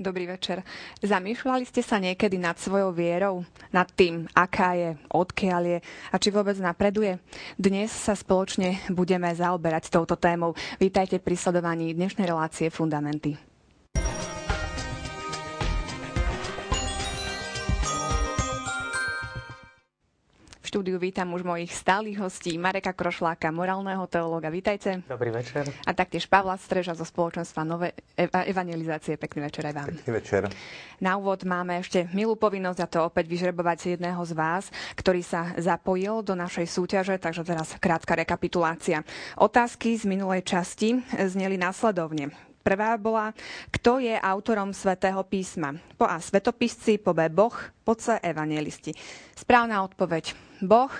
[0.00, 0.64] Dobrý večer.
[1.04, 3.44] Zamýšľali ste sa niekedy nad svojou vierou?
[3.68, 7.20] Nad tým, aká je, odkiaľ je a či vôbec napreduje?
[7.60, 10.56] Dnes sa spoločne budeme zaoberať touto témou.
[10.80, 13.49] Vítajte pri sledovaní dnešnej relácie Fundamenty.
[20.70, 24.54] Štúdiu vítam už mojich stálych hostí Mareka Krošláka, morálneho teológa.
[24.54, 25.02] Vítajte.
[25.02, 25.66] Dobrý večer.
[25.82, 29.18] A taktiež Pavla Streža zo spoločenstva Nové evangelizácie.
[29.18, 29.90] Pekný večer aj vám.
[29.90, 30.46] Pekný večer.
[31.02, 35.58] Na úvod máme ešte milú povinnosť a to opäť vyžrebovať jedného z vás, ktorý sa
[35.58, 39.02] zapojil do našej súťaže, takže teraz krátka rekapitulácia.
[39.42, 42.49] Otázky z minulej časti zneli následovne.
[42.60, 43.32] Prvá bola,
[43.72, 45.72] kto je autorom svätého písma?
[45.96, 48.92] Po A svetopisci, po B Boh, po C evangelisti.
[49.32, 50.92] Správna odpoveď Boh.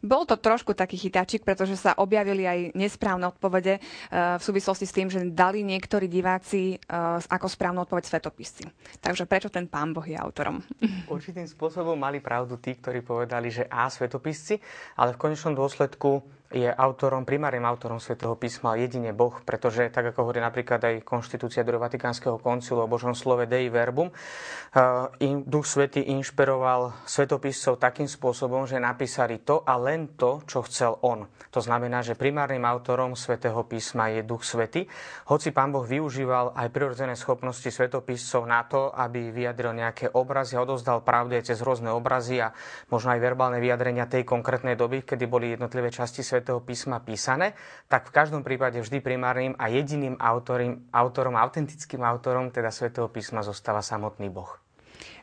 [0.00, 4.96] Bol to trošku taký chytačik, pretože sa objavili aj nesprávne odpovede uh, v súvislosti s
[4.96, 8.64] tým, že dali niektorí diváci uh, ako správnu odpoveď svetopisci.
[8.96, 10.64] Takže prečo ten pán Boh je autorom?
[11.12, 14.56] Určitým spôsobom mali pravdu tí, ktorí povedali, že A svetopisci,
[14.96, 20.26] ale v konečnom dôsledku je autorom, primárnym autorom svätého písma jedine Boh, pretože tak ako
[20.26, 26.10] hovorí napríklad aj konštitúcia druhého Vatikánskeho koncilu o Božom slove Dei Verbum, eh, Duch Svetý
[26.10, 31.30] inšpiroval svetopiscov takým spôsobom, že napísali to a len to, čo chcel on.
[31.54, 34.90] To znamená, že primárnym autorom svätého písma je Duch Svetý,
[35.30, 40.66] hoci pán Boh využíval aj prirodzené schopnosti svetopiscov na to, aby vyjadril nejaké obrazy a
[40.66, 42.50] odozdal pravde cez rôzne obrazy a
[42.90, 47.52] možno aj verbálne vyjadrenia tej konkrétnej doby, kedy boli jednotlivé časti sveta svätého písma písané,
[47.84, 53.44] tak v každom prípade vždy primárnym a jediným autorom, autorom autentickým autorom teda svätého písma
[53.44, 54.56] zostáva samotný Boh.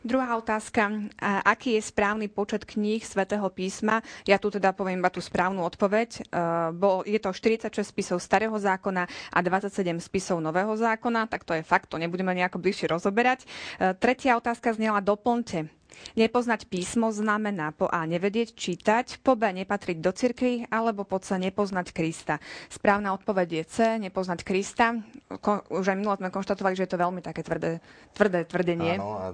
[0.06, 0.94] Druhá otázka.
[1.22, 4.06] Aký je správny počet kníh svätého písma?
[4.30, 6.10] Ja tu teda poviem iba tú správnu odpoveď.
[6.22, 11.66] E, je to 46 spisov starého zákona a 27 spisov nového zákona, tak to je
[11.66, 13.44] fakt, to nebudeme nejako bližšie rozoberať.
[13.44, 15.77] E, tretia otázka znela doplňte.
[16.18, 21.38] Nepoznať písmo znamená po A nevedieť čítať, po B nepatriť do cirkvi, alebo po C
[21.38, 22.42] nepoznať Krista.
[22.70, 24.98] Správna odpoveď je C, nepoznať Krista.
[25.42, 27.80] Ko, už aj minulé sme konštatovali, že je to veľmi také tvrdé,
[28.14, 28.94] tvrdé tvrdenie.
[28.98, 29.26] Áno, a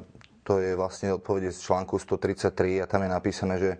[0.43, 3.71] to je vlastne odpoveď z článku 133 a tam je napísané, že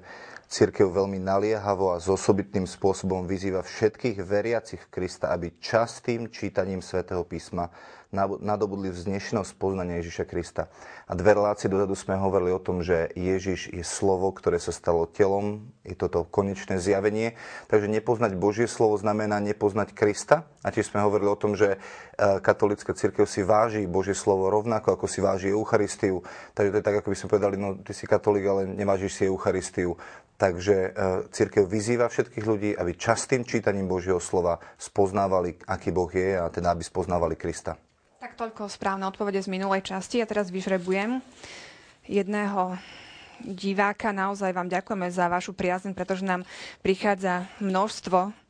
[0.53, 6.85] Církev veľmi naliehavo a s osobitným spôsobom vyzýva všetkých veriacich v Krista, aby častým čítaním
[6.85, 7.73] svätého písma
[8.13, 10.69] nadobudli vznešnosť poznania Ježiša Krista.
[11.09, 15.09] A dve relácie dozadu sme hovorili o tom, že Ježiš je slovo, ktoré sa stalo
[15.09, 17.33] telom, je toto konečné zjavenie.
[17.67, 20.45] Takže nepoznať Božie slovo znamená nepoznať Krista.
[20.61, 21.77] A tiež sme hovorili o tom, že e,
[22.39, 26.23] katolická církev si váži Božie slovo rovnako, ako si váži Eucharistiu.
[26.55, 29.23] Takže to je tak, ako by sme povedali, no ty si katolík, ale nevážiš si
[29.27, 29.97] Eucharistiu.
[30.43, 30.89] Takže e,
[31.31, 36.75] církev vyzýva všetkých ľudí, aby častým čítaním Božieho slova spoznávali, aký Boh je a teda
[36.75, 37.79] aby spoznávali Krista.
[38.19, 40.19] Tak toľko správne odpovede z minulej časti.
[40.19, 41.23] Ja teraz vyžrebujem
[42.11, 42.75] jedného
[43.39, 44.11] diváka.
[44.11, 46.43] Naozaj vám ďakujeme za vašu priazeň, pretože nám
[46.83, 48.42] prichádza množstvo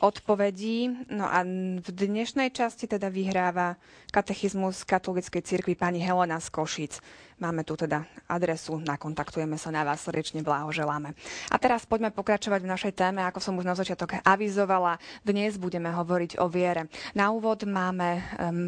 [0.00, 1.08] odpovedí.
[1.08, 1.40] No a
[1.80, 3.80] v dnešnej časti teda vyhráva
[4.12, 7.00] katechizmus katolíckej cirkvi pani Helena z Košic.
[7.36, 11.12] Máme tu teda adresu, nakontaktujeme sa na vás, srdečne blahoželáme.
[11.52, 14.96] A teraz poďme pokračovať v našej téme, ako som už na začiatok avizovala.
[15.20, 16.88] Dnes budeme hovoriť o viere.
[17.12, 18.22] Na úvod máme um,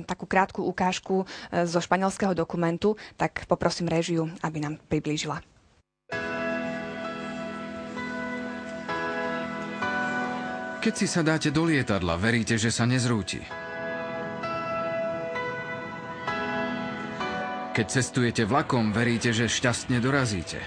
[0.04, 5.40] takú krátku ukážku uh, zo španielského dokumentu, tak poprosím režiu, aby nám priblížila.
[10.78, 13.42] Keď si sa dáte do lietadla, veríte, že sa nezrúti.
[17.74, 20.62] Keď cestujete vlakom, veríte, že šťastne dorazíte.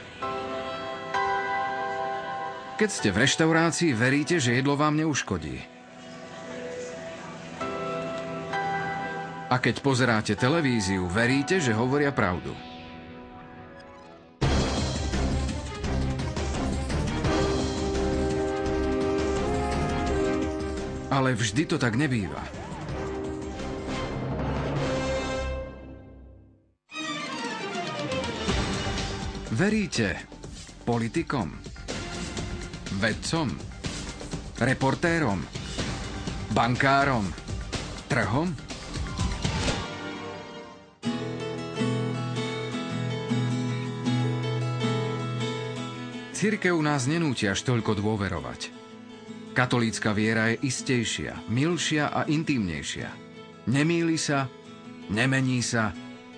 [2.75, 5.63] Keď ste v reštaurácii, veríte, že jedlo vám neuškodí.
[9.51, 12.55] A keď pozeráte televíziu, veríte, že hovoria pravdu.
[21.21, 22.41] Ale vždy to tak nebýva.
[29.53, 30.17] Veríte
[30.81, 31.53] politikom,
[32.97, 33.53] vedcom,
[34.65, 35.45] reportérom,
[36.57, 37.29] bankárom,
[38.09, 38.49] trhom?
[46.33, 48.90] Cirkev nás nenúti až toľko dôverovať.
[49.51, 53.11] Katolícka viera je istejšia, milšia a intimnejšia.
[53.67, 54.47] Nemýli sa,
[55.11, 55.91] nemení sa,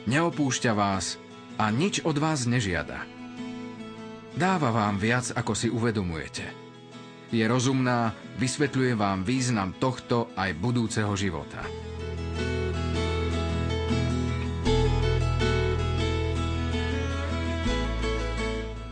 [0.09, 1.21] neopúšťa vás
[1.61, 3.05] a nič od vás nežiada.
[4.33, 6.41] Dáva vám viac, ako si uvedomujete.
[7.29, 11.61] Je rozumná, vysvetľuje vám význam tohto aj budúceho života.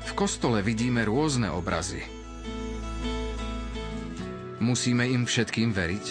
[0.06, 2.21] V kostole vidíme rôzne obrazy,
[4.62, 6.06] Musíme im všetkým veriť?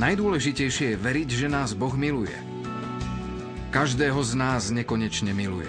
[0.00, 2.32] Najdôležitejšie je veriť, že nás Boh miluje.
[3.68, 5.68] Každého z nás nekonečne miluje.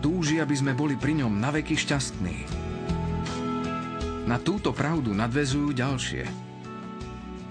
[0.00, 2.48] Túži, aby sme boli pri ňom naveky šťastní.
[4.24, 6.24] Na túto pravdu nadvezujú ďalšie.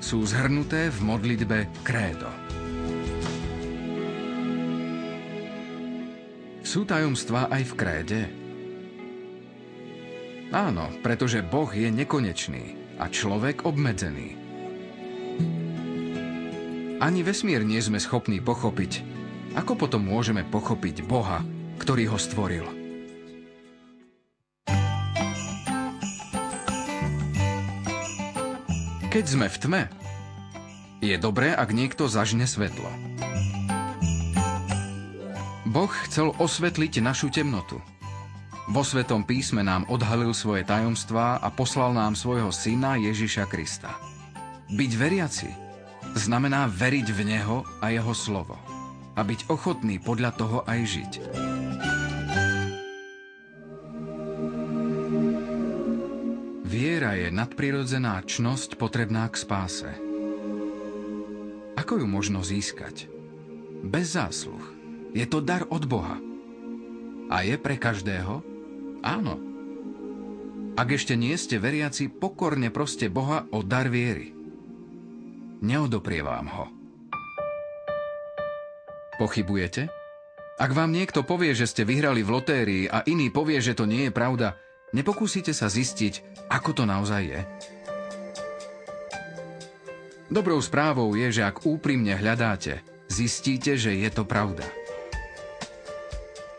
[0.01, 2.33] Sú zhrnuté v modlitbe Krédo.
[6.65, 8.40] Sú tajomstvá aj v kréde?
[10.51, 14.35] Áno, pretože Boh je nekonečný a človek obmedzený.
[16.99, 18.99] Ani vesmír nie sme schopní pochopiť.
[19.55, 21.39] Ako potom môžeme pochopiť Boha,
[21.79, 22.67] ktorý ho stvoril?
[29.07, 29.83] Keď sme v tme,
[30.99, 32.91] je dobré, ak niekto zažne svetlo.
[35.71, 37.79] Boh chcel osvetliť našu temnotu.
[38.69, 43.97] Vo Svetom písme nám odhalil svoje tajomstvá a poslal nám svojho syna Ježiša Krista.
[44.69, 45.49] Byť veriaci
[46.13, 48.61] znamená veriť v Neho a Jeho slovo
[49.17, 51.11] a byť ochotný podľa toho aj žiť.
[56.69, 59.91] Viera je nadprirodzená čnosť potrebná k spáse.
[61.75, 63.09] Ako ju možno získať?
[63.81, 64.61] Bez zásluh.
[65.11, 66.15] Je to dar od Boha.
[67.27, 68.50] A je pre každého?
[69.01, 69.33] Áno.
[70.77, 74.33] Ak ešte nie ste veriaci, pokorne proste Boha o dar viery.
[75.61, 76.65] Neodoprievam ho.
[79.21, 79.89] Pochybujete?
[80.61, 84.09] Ak vám niekto povie, že ste vyhrali v lotérii a iný povie, že to nie
[84.09, 84.57] je pravda,
[84.93, 87.41] nepokúsite sa zistiť, ako to naozaj je?
[90.31, 94.63] Dobrou správou je, že ak úprimne hľadáte, zistíte, že je to pravda.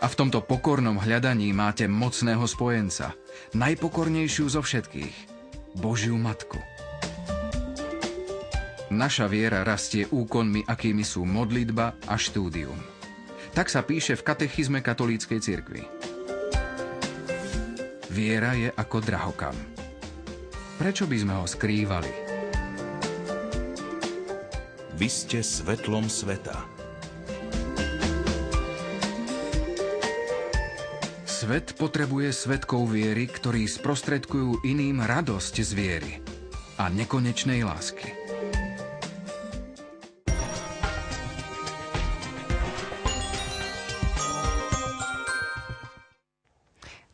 [0.03, 3.15] A v tomto pokornom hľadaní máte mocného spojenca,
[3.55, 5.17] najpokornejšiu zo všetkých,
[5.79, 6.59] Božiu Matku.
[8.91, 12.77] Naša viera rastie úkonmi, akými sú modlitba a štúdium.
[13.55, 15.87] Tak sa píše v katechizme katolíckej cirkvi.
[18.11, 19.57] Viera je ako drahokam.
[20.83, 22.13] Prečo by sme ho skrývali?
[24.99, 26.82] Vy ste svetlom sveta.
[31.43, 36.13] Svet potrebuje svetkov viery, ktorí sprostredkujú iným radosť z viery
[36.79, 38.22] a nekonečnej lásky.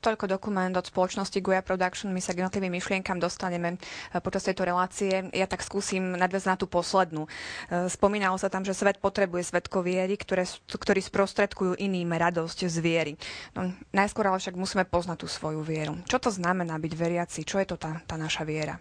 [0.08, 2.08] Toľko dokument od spoločnosti Goya Production.
[2.08, 5.28] My sa k jednotlivým myšlienkam dostaneme eh, počas tejto relácie.
[5.36, 7.28] Ja tak skúsim nadväzť na tú poslednú.
[7.68, 13.12] Eh, spomínalo sa tam, že svet potrebuje svetkov ktoré, ktorí sprostredkujú iným radosť z viery.
[13.52, 16.00] No, najskôr ale však musíme poznať tú svoju vieru.
[16.08, 17.44] Čo to znamená byť veriaci?
[17.44, 18.80] Čo je to tá, tá naša viera?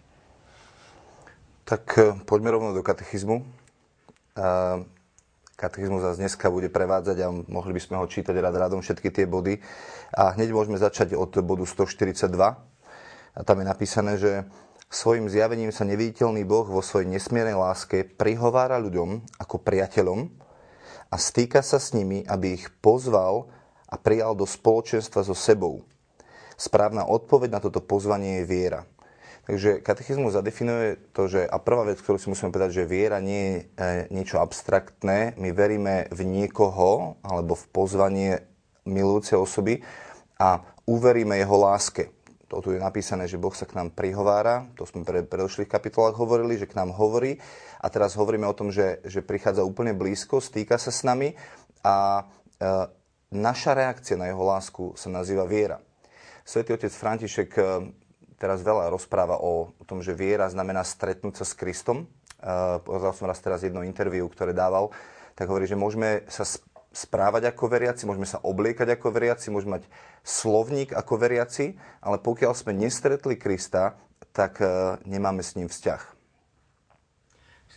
[1.68, 3.44] Tak eh, poďme rovno do katechizmu.
[5.58, 9.26] Katechizmus nás dneska bude prevádzať a mohli by sme ho čítať rád radom všetky tie
[9.26, 9.58] body.
[10.14, 12.30] A hneď môžeme začať od bodu 142.
[12.38, 14.46] A tam je napísané, že
[14.94, 20.30] svojim zjavením sa neviditeľný Boh vo svojej nesmiernej láske prihovára ľuďom ako priateľom
[21.10, 23.50] a stýka sa s nimi, aby ich pozval
[23.90, 25.82] a prijal do spoločenstva so sebou.
[26.54, 28.86] Správna odpoveď na toto pozvanie je viera.
[29.48, 33.44] Takže katechizmus zadefinuje to, že a prvá vec, ktorú si musíme povedať, že viera nie
[33.48, 35.40] je e, niečo abstraktné.
[35.40, 38.44] My veríme v niekoho alebo v pozvanie
[38.84, 39.80] milujúcej osoby
[40.36, 42.12] a uveríme jeho láske.
[42.52, 46.20] To tu je napísané, že Boh sa k nám prihovára, to sme pre predošlých kapitolách
[46.20, 47.40] hovorili, že k nám hovorí
[47.80, 51.36] a teraz hovoríme o tom, že, že prichádza úplne blízko, stýka sa s nami
[51.88, 52.24] a e,
[53.32, 55.80] naša reakcia na jeho lásku sa nazýva viera.
[56.48, 57.64] Svetý otec František e,
[58.38, 62.06] teraz veľa rozpráva o, tom, že viera znamená stretnúť sa s Kristom.
[62.38, 64.94] Uh, pozval som raz teraz jedno interviu, ktoré dával,
[65.34, 66.46] tak hovorí, že môžeme sa
[66.94, 69.90] správať ako veriaci, môžeme sa obliekať ako veriaci, môžeme mať
[70.22, 73.98] slovník ako veriaci, ale pokiaľ sme nestretli Krista,
[74.38, 76.17] tak uh, nemáme s ním vzťah.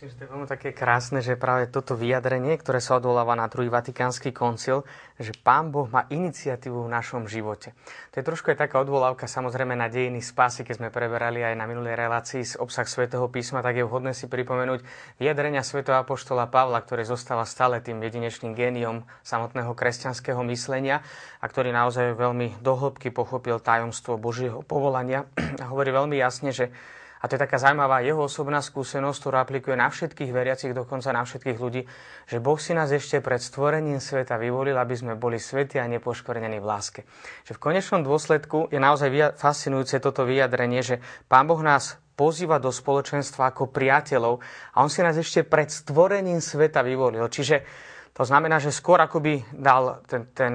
[0.01, 3.45] Myslím, že to je veľmi také krásne, že práve toto vyjadrenie, ktoré sa odvoláva na
[3.45, 4.81] druhý vatikánsky koncil,
[5.21, 7.77] že Pán Boh má iniciatívu v našom živote.
[8.09, 11.69] To je trošku aj taká odvolávka samozrejme na dejiny spásy, keď sme preberali aj na
[11.69, 14.81] minulej relácii z obsah svätého písma, tak je vhodné si pripomenúť
[15.21, 21.05] vyjadrenia svätého apoštola Pavla, ktorý zostáva stále tým jedinečným géniom samotného kresťanského myslenia
[21.37, 25.29] a ktorý naozaj veľmi dohlbky pochopil tajomstvo Božieho povolania
[25.61, 26.73] a hovorí veľmi jasne, že
[27.21, 31.21] A to je taká zaujímavá jeho osobná skúsenosť, ktorú aplikuje na všetkých veriacich, dokonca na
[31.21, 31.85] všetkých ľudí,
[32.25, 36.57] že Boh si nás ešte pred stvorením sveta vyvolil, aby sme boli svety a nepoškvrnení
[36.57, 37.01] v láske.
[37.45, 40.97] Že v konečnom dôsledku je naozaj fascinujúce toto vyjadrenie, že
[41.29, 44.41] Pán Boh nás pozýva do spoločenstva ako priateľov
[44.73, 47.25] a on si nás ešte pred stvorením sveta vyvolil.
[47.29, 50.51] Čiže to znamená, že skôr akoby dal ten, ten,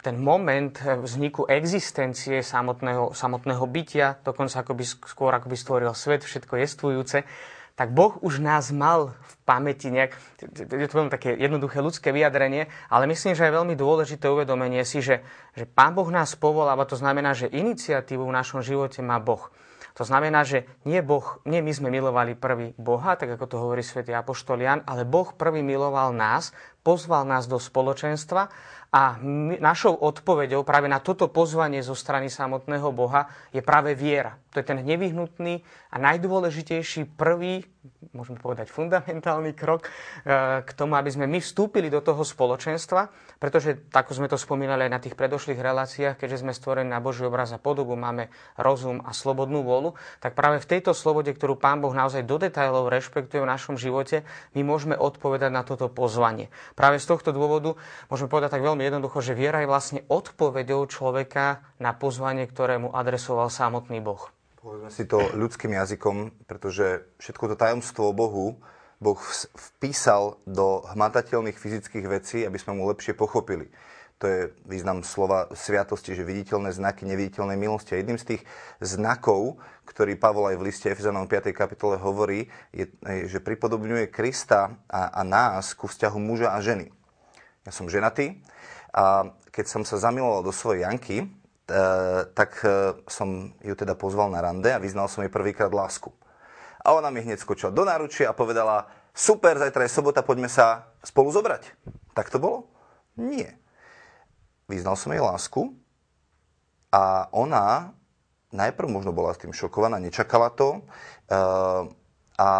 [0.00, 7.28] ten moment vzniku existencie samotného, samotného bytia, dokonca akoby skôr akoby stvoril svet, všetko jestvujúce,
[7.74, 10.14] tak Boh už nás mal v pamäti nejak,
[10.56, 15.02] je to veľmi také jednoduché ľudské vyjadrenie, ale myslím, že je veľmi dôležité uvedomenie si,
[15.02, 15.26] že,
[15.58, 19.50] že Pán Boh nás povoláva, to znamená, že iniciatívu v našom živote má Boh.
[19.94, 23.78] To znamená, že nie, boh, nie my sme milovali prvý Boha, tak ako to hovorí
[23.78, 26.50] svätý Apoštol Jan, ale Boh prvý miloval nás,
[26.84, 28.52] pozval nás do spoločenstva
[28.94, 34.38] a my, našou odpoveďou práve na toto pozvanie zo strany samotného Boha je práve viera.
[34.54, 37.66] To je ten nevyhnutný a najdôležitejší prvý
[38.16, 43.76] môžeme povedať, fundamentálny krok eh, k tomu, aby sme my vstúpili do toho spoločenstva, pretože,
[43.92, 47.52] ako sme to spomínali aj na tých predošlých reláciách, keďže sme stvorení na Boží obraz
[47.52, 51.92] a podobu, máme rozum a slobodnú vôľu, tak práve v tejto slobode, ktorú Pán Boh
[51.92, 54.24] naozaj do detajlov rešpektuje v našom živote,
[54.56, 56.48] my môžeme odpovedať na toto pozvanie.
[56.72, 57.76] Práve z tohto dôvodu
[58.08, 62.92] môžeme povedať tak veľmi jednoducho, že viera je vlastne odpovedou človeka na pozvanie, ktoré mu
[62.92, 64.28] adresoval samotný Boh.
[64.60, 68.60] Povedzme si to ľudským jazykom, pretože všetko to tajomstvo Bohu
[69.04, 69.20] Boh
[69.76, 73.68] vpísal do hmatateľných fyzických vecí, aby sme mu lepšie pochopili.
[74.22, 77.92] To je význam slova sviatosti, že viditeľné znaky neviditeľnej milosti.
[77.92, 78.42] A jedným z tých
[78.80, 81.52] znakov, ktorý Pavol aj v liste Efezanom 5.
[81.52, 82.88] kapitole hovorí, je,
[83.28, 86.88] že pripodobňuje Krista a, a nás ku vzťahu muža a ženy.
[87.68, 88.40] Ja som ženatý
[88.94, 91.26] a keď som sa zamiloval do svojej Janky,
[91.64, 91.80] E,
[92.36, 96.12] tak e, som ju teda pozval na rande a vyznal som jej prvýkrát lásku.
[96.84, 98.84] A ona mi hneď skočila do náručia a povedala,
[99.16, 101.72] super, zajtra je sobota, poďme sa spolu zobrať.
[102.12, 102.68] Tak to bolo?
[103.16, 103.56] Nie.
[104.68, 105.72] Vyznal som jej lásku
[106.92, 107.96] a ona
[108.52, 110.84] najprv možno bola s tým šokovaná, nečakala to.
[111.32, 111.40] E,
[112.36, 112.50] a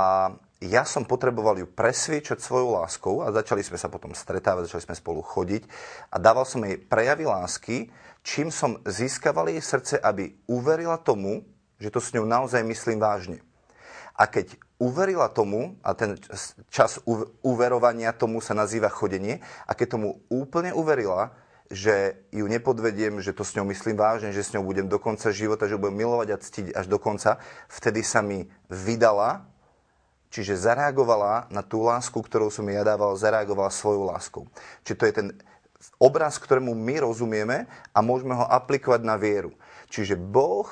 [0.64, 4.96] ja som potreboval ju presviečať svojou láskou a začali sme sa potom stretávať, začali sme
[4.96, 5.68] spolu chodiť
[6.08, 7.76] a dával som jej prejavy lásky,
[8.24, 11.44] čím som získaval jej srdce, aby uverila tomu,
[11.76, 13.44] že to s ňou naozaj myslím vážne.
[14.14, 16.14] A keď uverila tomu, a ten
[16.70, 17.02] čas
[17.42, 21.34] uverovania tomu sa nazýva chodenie, a keď tomu úplne uverila,
[21.72, 25.32] že ju nepodvediem, že to s ňou myslím vážne, že s ňou budem do konca
[25.34, 29.48] života, že budem milovať a ctiť až do konca, vtedy sa mi vydala,
[30.34, 34.50] čiže zareagovala na tú lásku, ktorou som jej ja dával, zareagovala svojou láskou.
[34.82, 35.28] Čiže to je ten
[36.02, 39.54] obraz, ktorému my rozumieme a môžeme ho aplikovať na vieru.
[39.86, 40.66] Čiže Boh,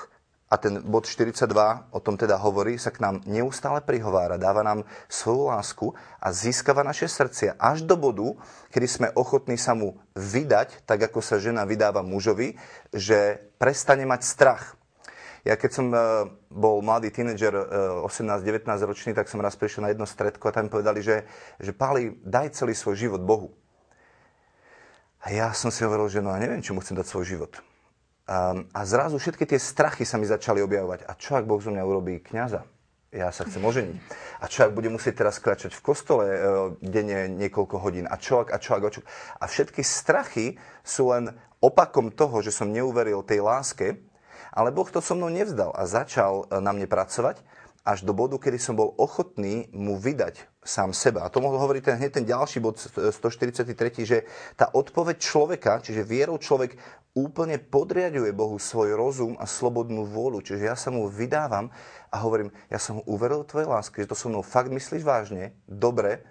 [0.53, 1.49] a ten bod 42
[1.97, 5.87] o tom teda hovorí, sa k nám neustále prihovára, dáva nám svoju lásku
[6.21, 8.37] a získava naše srdcia až do bodu,
[8.69, 12.61] kedy sme ochotní sa mu vydať, tak ako sa žena vydáva mužovi,
[12.93, 14.77] že prestane mať strach.
[15.43, 15.99] Ja keď som e,
[16.55, 17.51] bol mladý tínedžer,
[18.07, 21.27] 18-19 e, ročný, tak som raz prišiel na jedno stredko a tam povedali, že,
[21.59, 23.51] že Páli, daj celý svoj život Bohu.
[25.23, 27.53] A ja som si hovoril, že no ja neviem, čomu chcem dať svoj život.
[28.31, 31.11] A, a zrazu všetky tie strachy sa mi začali objavovať.
[31.11, 32.63] A čo ak Boh zo mňa urobí kňaza?
[33.13, 33.99] Ja sa chcem oženiť.
[34.41, 36.39] A čo ak budem musieť teraz kľačať v kostole e,
[36.81, 38.07] denne niekoľko hodín?
[38.09, 39.01] A čo ak, a čo ak, a čo?
[39.37, 44.01] A všetky strachy sú len opakom toho, že som neuveril tej láske,
[44.53, 47.41] ale Boh to so mnou nevzdal a začal e, na mne pracovať
[47.83, 51.27] až do bodu, kedy som bol ochotný mu vydať sám seba.
[51.27, 54.23] A to mohol hovoriť ten, hneď ten ďalší bod 143, že
[54.55, 56.79] tá odpoveď človeka, čiže vierou človek
[57.19, 60.47] úplne podriaduje Bohu svoj rozum a slobodnú vôľu.
[60.47, 61.75] Čiže ja sa mu vydávam
[62.15, 65.59] a hovorím, ja som mu uveril tvojej láske, že to so mnou fakt myslíš vážne,
[65.67, 66.23] dobre,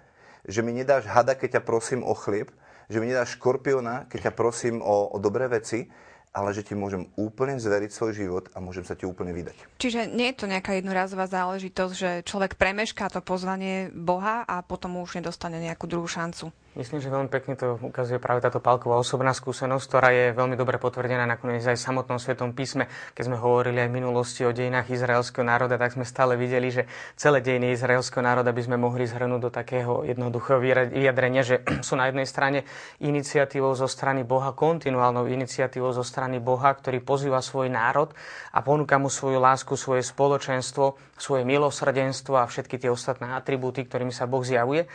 [0.48, 2.48] že mi nedáš hada, keď ťa prosím o chlieb,
[2.88, 5.92] že mi nedáš škorpiona, keď ťa prosím o, o dobré veci,
[6.32, 9.56] ale že ti môžem úplne zveriť svoj život a môžem sa ti úplne vydať.
[9.76, 14.96] Čiže nie je to nejaká jednorazová záležitosť, že človek premešká to pozvanie Boha a potom
[15.04, 16.48] už nedostane nejakú druhú šancu.
[16.72, 20.80] Myslím, že veľmi pekne to ukazuje práve táto Pálková osobná skúsenosť, ktorá je veľmi dobre
[20.80, 22.88] potvrdená nakoniec aj v samotnom Svetom písme.
[23.12, 26.88] Keď sme hovorili aj v minulosti o dejinách izraelského národa, tak sme stále videli, že
[27.12, 32.08] celé dejiny izraelského národa by sme mohli zhrnúť do takého jednoduchého vyjadrenia, že sú na
[32.08, 32.64] jednej strane
[33.04, 38.16] iniciatívou zo strany Boha, kontinuálnou iniciatívou zo strany Boha, ktorý pozýva svoj národ
[38.48, 44.08] a ponúka mu svoju lásku, svoje spoločenstvo, svoje milosrdenstvo a všetky tie ostatné atribúty, ktorými
[44.08, 44.88] sa Boh zjavuje.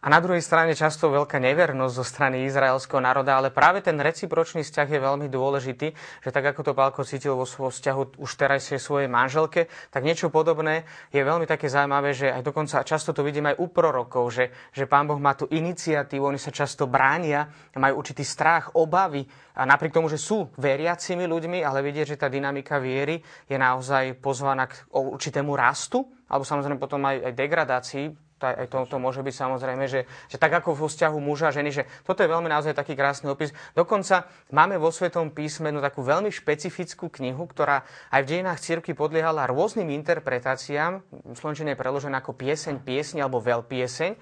[0.00, 4.64] A na druhej strane často veľká nevernosť zo strany izraelského národa, ale práve ten recipročný
[4.64, 5.92] vzťah je veľmi dôležitý,
[6.24, 10.32] že tak ako to Pálko cítil vo svojom vzťahu už teraz svojej manželke, tak niečo
[10.32, 14.48] podobné je veľmi také zaujímavé, že aj dokonca často to vidím aj u prorokov, že,
[14.72, 17.44] že Pán Boh má tú iniciatívu, oni sa často bránia,
[17.76, 19.28] majú určitý strach, obavy.
[19.60, 24.16] A napriek tomu, že sú veriacimi ľuďmi, ale vidieť, že tá dynamika viery je naozaj
[24.16, 29.34] pozvaná k určitému rastu, alebo samozrejme potom aj, aj degradácii aj to, to môže byť
[29.36, 32.72] samozrejme, že, že tak ako vo vzťahu muža a ženy, že toto je veľmi naozaj
[32.72, 33.52] taký krásny opis.
[33.76, 39.48] Dokonca máme vo Svetom písme takú veľmi špecifickú knihu, ktorá aj v dejinách cirkvi podliehala
[39.48, 41.04] rôznym interpretáciám.
[41.30, 44.12] V Slovenčine je preložená ako pieseň, piesň alebo veľpieseň.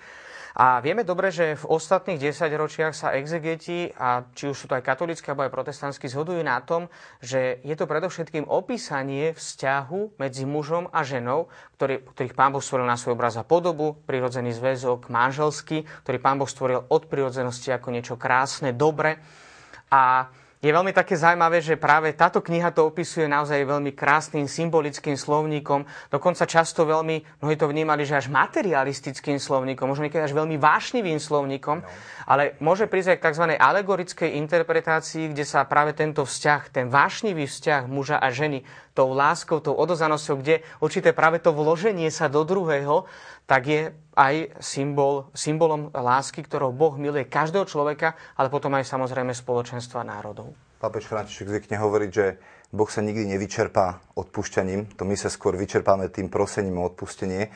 [0.57, 4.85] A vieme dobre, že v ostatných desaťročiach sa exegeti, a či už sú to aj
[4.87, 6.88] katolícky alebo aj protestantskí, zhodujú na tom,
[7.21, 12.88] že je to predovšetkým opísanie vzťahu medzi mužom a ženou, ktorý, ktorých pán Boh stvoril
[12.88, 17.88] na svoj obraz a podobu, prirodzený zväzok manželský, ktorý pán Boh stvoril od prirodzenosti ako
[17.93, 19.21] niečo krásne, dobre.
[19.93, 20.28] A
[20.59, 25.87] je veľmi také zaujímavé, že práve táto kniha to opisuje naozaj veľmi krásnym symbolickým slovníkom,
[26.11, 31.23] dokonca často veľmi, mnohí to vnímali, že až materialistickým slovníkom, možno niekedy až veľmi vášnivým
[31.23, 31.87] slovníkom, no.
[32.27, 33.45] ale môže prísť aj k tzv.
[33.55, 38.67] alegorickej interpretácii, kde sa práve tento vzťah, ten vášnivý vzťah muža a ženy,
[38.99, 43.07] tou láskou, tou odozanosťou, kde určité práve to vloženie sa do druhého,
[43.47, 49.31] tak je aj symbol, symbolom lásky, ktorou Boh miluje každého človeka, ale potom aj samozrejme
[49.31, 50.50] spoločenstva národov.
[50.83, 52.26] Pápež František zvykne hovoriť, že
[52.69, 57.49] Boh sa nikdy nevyčerpá odpúšťaním, to my sa skôr vyčerpáme tým prosením o odpustenie.
[57.49, 57.50] E,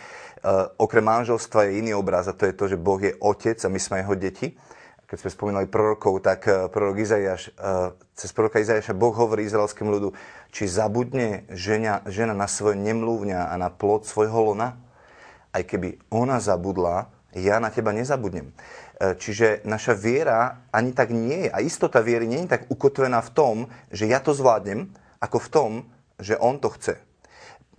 [0.81, 3.77] okrem manželstva je iný obraz a to je to, že Boh je otec a my
[3.77, 4.57] sme jeho deti.
[5.13, 9.93] Keď sme spomínali prorokov, tak e, prorok Izaiáš, e, cez proroka Izaiáša Boh hovorí izraelskému
[9.93, 10.17] ľudu,
[10.49, 14.81] či zabudne žena, žena na svoje nemluvňa a na plod svojho lona?
[15.53, 18.53] aj keby ona zabudla, ja na teba nezabudnem.
[18.53, 18.55] E,
[19.17, 23.31] čiže naša viera ani tak nie je, a istota viery nie je tak ukotvená v
[23.37, 23.57] tom,
[23.93, 24.89] že ja to zvládnem,
[25.21, 25.71] ako v tom,
[26.17, 26.97] že on to chce.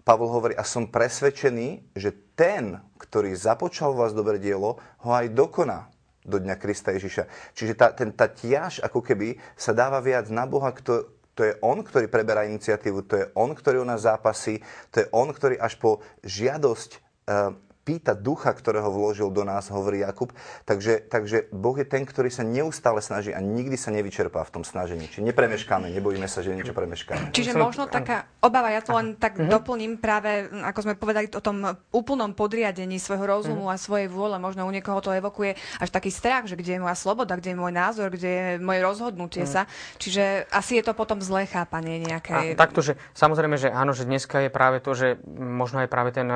[0.06, 5.93] Pavol hovorí, a som presvedčený, že ten, ktorý započal vás dobré dielo, ho aj dokoná
[6.24, 7.54] do dňa Krista Ježiša.
[7.54, 11.54] Čiže tá, ten, tá tiaž ako keby sa dáva viac na Boha, kto, to je
[11.60, 14.62] on, ktorý preberá iniciatívu, to je on, ktorý u nás zápasí,
[14.94, 16.90] to je on, ktorý až po žiadosť
[17.28, 20.32] uh, pýta ducha, ktorého vložil do nás, hovorí Jakub.
[20.64, 24.64] Takže, takže Boh je ten, ktorý sa neustále snaží a nikdy sa nevyčerpá v tom
[24.64, 25.12] snažení.
[25.12, 27.36] Čiže nepremeškáme, nebojíme sa, že niečo premeškáme.
[27.36, 29.52] Čiže možno taká obava, ja to len tak uh-huh.
[29.52, 33.76] doplním práve, ako sme povedali o tom úplnom podriadení svojho rozumu uh-huh.
[33.76, 34.40] a svojej vôle.
[34.40, 37.60] Možno u niekoho to evokuje až taký strach, že kde je moja sloboda, kde je
[37.60, 39.68] môj názor, kde je moje rozhodnutie uh-huh.
[39.68, 39.72] sa.
[40.00, 42.56] Čiže asi je to potom zlé chápanie nejaké.
[42.56, 46.16] A takto, že samozrejme, že áno, že dneska je práve to, že možno aj práve
[46.16, 46.32] ten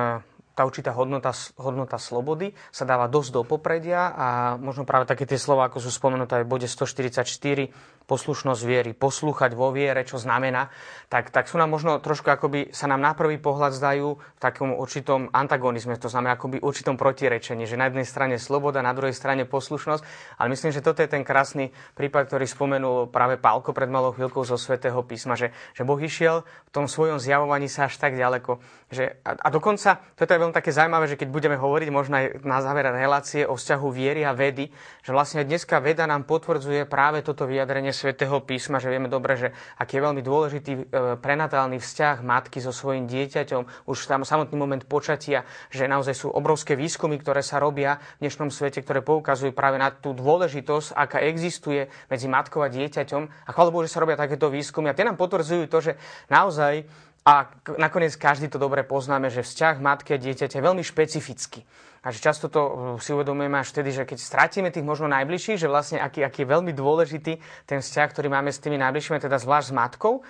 [0.58, 4.26] tá určitá hodnota, hodnota slobody sa dáva dosť do popredia a
[4.58, 7.70] možno práve také tie slova, ako sú spomenuté aj v bode 144,
[8.08, 10.72] poslušnosť viery, poslúchať vo viere, čo znamená,
[11.12, 14.72] tak, tak sú nám možno trošku akoby sa nám na prvý pohľad zdajú v takom
[14.72, 19.44] určitom antagonizme, to znamená akoby určitom protirečení, že na jednej strane sloboda, na druhej strane
[19.44, 20.02] poslušnosť,
[20.40, 24.40] ale myslím, že toto je ten krásny prípad, ktorý spomenul práve Pálko pred malou chvíľkou
[24.42, 28.56] zo svätého písma, že, že Boh išiel v tom svojom zjavovaní sa až tak ďaleko,
[28.88, 32.26] že, a, a dokonca, toto je veľmi také zaujímavé, že keď budeme hovoriť možno aj
[32.40, 34.72] na záver relácie o vzťahu viery a vedy,
[35.04, 39.52] že vlastne dneska veda nám potvrdzuje práve toto vyjadrenie svätého písma, že vieme dobre, že
[39.76, 40.80] aký je veľmi dôležitý e,
[41.20, 46.72] prenatálny vzťah matky so svojím dieťaťom, už tam samotný moment počatia, že naozaj sú obrovské
[46.72, 51.92] výskumy, ktoré sa robia v dnešnom svete, ktoré poukazujú práve na tú dôležitosť, aká existuje
[52.08, 53.22] medzi matkou a dieťaťom.
[53.44, 54.88] A chvála Bohu, že sa robia takéto výskumy.
[54.88, 55.92] A tie nám potvrdzujú to, že
[56.32, 56.88] naozaj
[57.28, 57.44] a
[57.76, 61.60] nakoniec každý to dobre poznáme, že vzťah matky a dieťaťa je veľmi špecifický.
[62.00, 65.60] A že často to uh, si uvedomujeme až vtedy, že keď stratíme tých možno najbližších,
[65.60, 67.36] že vlastne aký, aký je veľmi dôležitý
[67.68, 70.24] ten vzťah, ktorý máme s tými najbližšími, teda zvlášť s matkou.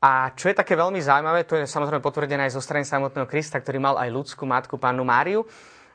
[0.00, 3.60] A čo je také veľmi zaujímavé, to je samozrejme potvrdené aj zo strany samotného Krista,
[3.60, 5.44] ktorý mal aj ľudskú matku, pánu Máriu.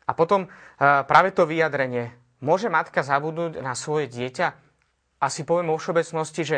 [0.06, 4.54] A potom uh, práve to vyjadrenie, môže matka zabudnúť na svoje dieťa?
[5.26, 6.58] Asi poviem vo všeobecnosti, že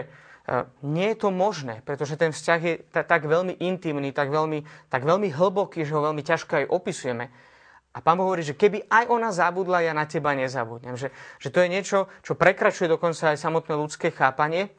[0.80, 5.28] nie je to možné, pretože ten vzťah je tak veľmi intimný, tak veľmi, tak veľmi
[5.36, 7.28] hlboký, že ho veľmi ťažko aj opisujeme.
[7.92, 10.94] A pán hovorí, že keby aj ona zabudla, ja na teba nezabudnem.
[10.94, 11.10] Že,
[11.42, 14.70] že to je niečo, čo prekračuje dokonca aj samotné ľudské chápanie.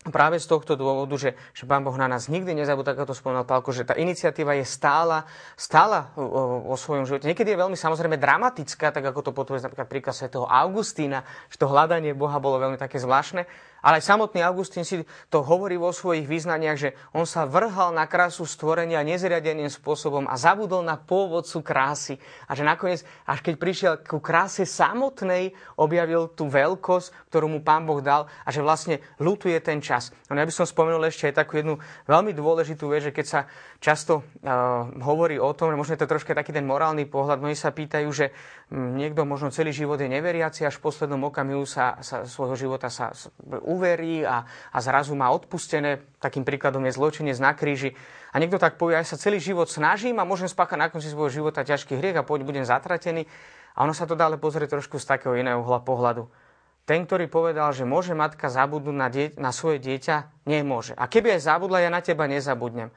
[0.00, 3.44] Práve z tohto dôvodu, že, že Pán Boh na nás nikdy nezabudá, ako to spomínal
[3.44, 5.28] Pálko, že tá iniciatíva je stála,
[5.60, 7.28] stála vo svojom živote.
[7.28, 11.20] Niekedy je veľmi samozrejme dramatická, tak ako to potvrdí napríklad príklad svätého Augustína,
[11.52, 13.44] že to hľadanie Boha bolo veľmi také zvláštne,
[13.80, 15.00] Ale samotný Augustín si
[15.32, 20.36] to hovorí vo svojich význaniach, že on sa vrhal na krásu stvorenia nezriadeným spôsobom a
[20.36, 22.14] zabudol na pôvodcu krásy.
[22.44, 27.88] A že nakoniec, až keď prišiel ku kráse samotnej, objavil tú veľkosť, ktorú mu pán
[27.88, 30.12] Boh dal a že vlastne lutuje ten čas.
[30.28, 33.40] No ja by som spomenul ešte aj takú jednu veľmi dôležitú vec, že keď sa
[33.80, 37.56] často uh, hovorí o tom, že možno je to troška taký ten morálny pohľad, mnohí
[37.56, 38.30] sa pýtajú, že
[38.68, 42.92] um, niekto možno celý život je neveriaci, až v poslednom okamihu sa, sa svojho života
[42.92, 43.10] sa
[43.70, 44.42] uverí a,
[44.74, 46.02] a zrazu má odpustené.
[46.18, 47.94] Takým príkladom je zločinec na kríži.
[48.34, 51.30] A niekto tak povie, ja sa celý život snažím a môžem spáchať na konci svojho
[51.30, 53.30] života ťažký hriech a poď budem zatratený.
[53.78, 56.26] A ono sa to dá ale pozrieť trošku z takého iného uhla pohľadu.
[56.82, 60.98] Ten, ktorý povedal, že môže matka zabudnúť na, die- na svoje dieťa, nemôže.
[60.98, 62.90] A keby aj zabudla, ja na teba nezabudnem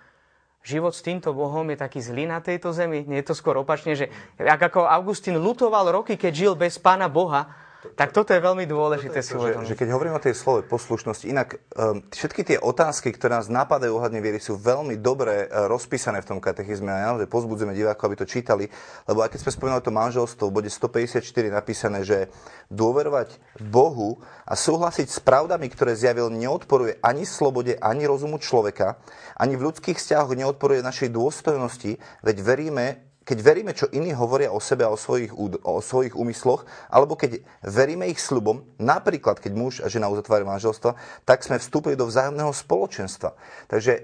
[0.64, 3.04] život s týmto Bohom je taký zlý na tejto zemi.
[3.04, 4.08] Nie je to skôr opačne, že
[4.40, 7.52] ako Augustín lutoval roky, keď žil bez Pána Boha,
[7.92, 11.60] tak toto je veľmi dôležité si že, že keď hovorím o tej slove poslušnosti, inak
[11.76, 16.30] um, všetky tie otázky, ktoré nás napadajú ohľadne viery, sú veľmi dobre uh, rozpísané v
[16.36, 16.88] tom katechizme.
[16.88, 18.72] A naozaj pozbudzujeme divákov, aby to čítali,
[19.04, 21.20] lebo aj keď sme spomínali to manželstvo, v bode 154
[21.52, 22.32] napísané, že
[22.72, 28.96] dôverovať Bohu a súhlasiť s pravdami, ktoré zjavil, neodporuje ani slobode, ani rozumu človeka,
[29.36, 34.60] ani v ľudských vzťahoch neodporuje našej dôstojnosti, veď veríme, keď veríme, čo iní hovoria o
[34.60, 35.32] sebe a o svojich,
[35.64, 40.92] o svojich úmysloch, alebo keď veríme ich slubom, napríklad keď muž a žena uzatvárajú manželstva,
[41.24, 43.32] tak sme vstúpili do vzájomného spoločenstva.
[43.72, 44.02] Takže e,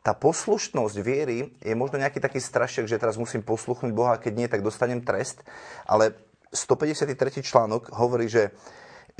[0.00, 4.32] tá poslušnosť viery je možno nejaký taký strašiak, že teraz musím posluchnúť Boha, a keď
[4.32, 5.44] nie, tak dostanem trest.
[5.84, 6.16] Ale
[6.56, 7.44] 153.
[7.44, 8.56] článok hovorí, že,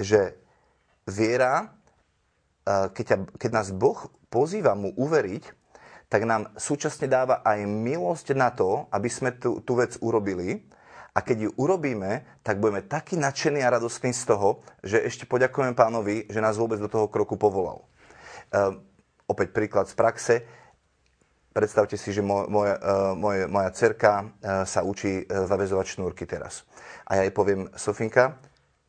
[0.00, 0.32] že
[1.04, 1.76] viera,
[2.64, 5.59] e, keď, ťa, keď nás Boh pozýva mu uveriť,
[6.10, 10.66] tak nám súčasne dáva aj milosť na to, aby sme tú, tú vec urobili.
[11.14, 15.74] A keď ju urobíme, tak budeme takí nadšení a radostní z toho, že ešte poďakujeme
[15.78, 17.86] pánovi, že nás vôbec do toho kroku povolal.
[18.50, 18.82] Uh,
[19.30, 20.34] opäť príklad z praxe.
[21.50, 26.26] Predstavte si, že moj, moja, uh, moja, moja cerka uh, sa učí uh, zavezovať šnúrky
[26.26, 26.66] teraz.
[27.06, 28.38] A ja jej poviem, Sofinka,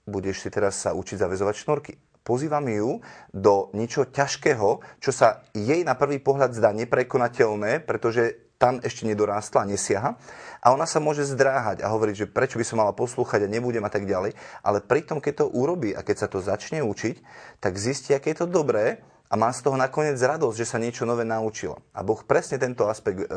[0.05, 3.01] budeš si teraz sa učiť zavezovať šnúrky pozývam ju
[3.33, 9.65] do niečo ťažkého, čo sa jej na prvý pohľad zdá neprekonateľné, pretože tam ešte nedorástla,
[9.65, 10.21] nesiaha.
[10.61, 13.81] A ona sa môže zdráhať a hovoriť, že prečo by som mala poslúchať a nebudem
[13.81, 14.37] a tak ďalej.
[14.61, 17.15] Ale pritom, keď to urobí a keď sa to začne učiť,
[17.57, 21.07] tak zistí, aké je to dobré a má z toho nakoniec radosť, že sa niečo
[21.07, 21.79] nové naučila.
[21.95, 23.27] A Boh presne tento aspekt e,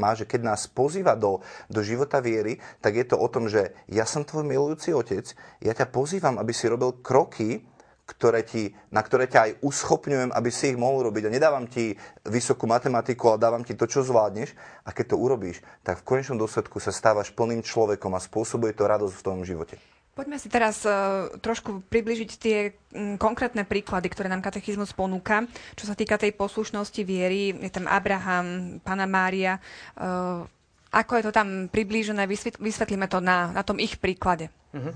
[0.00, 3.76] má, že keď nás pozýva do, do života viery, tak je to o tom, že
[3.86, 5.28] ja som tvoj milujúci otec,
[5.60, 7.62] ja ťa pozývam, aby si robil kroky,
[8.12, 11.26] ktoré ti, na ktoré ťa aj uschopňujem, aby si ich mohol robiť.
[11.26, 11.96] A nedávam ti
[12.28, 14.52] vysokú matematiku, ale dávam ti to, čo zvládneš.
[14.84, 18.84] A keď to urobíš, tak v konečnom dôsledku sa stávaš plným človekom a spôsobuje to
[18.84, 19.80] radosť v tom živote.
[20.12, 25.48] Poďme si teraz uh, trošku približiť tie um, konkrétne príklady, ktoré nám katechizmus ponúka.
[25.72, 29.56] Čo sa týka tej poslušnosti viery, je tam Abraham, Pana Mária.
[29.96, 30.44] Uh,
[30.92, 32.28] ako je to tam priblížené?
[32.60, 34.52] Vysvetlíme to na, na tom ich príklade.
[34.76, 34.92] Uh-huh.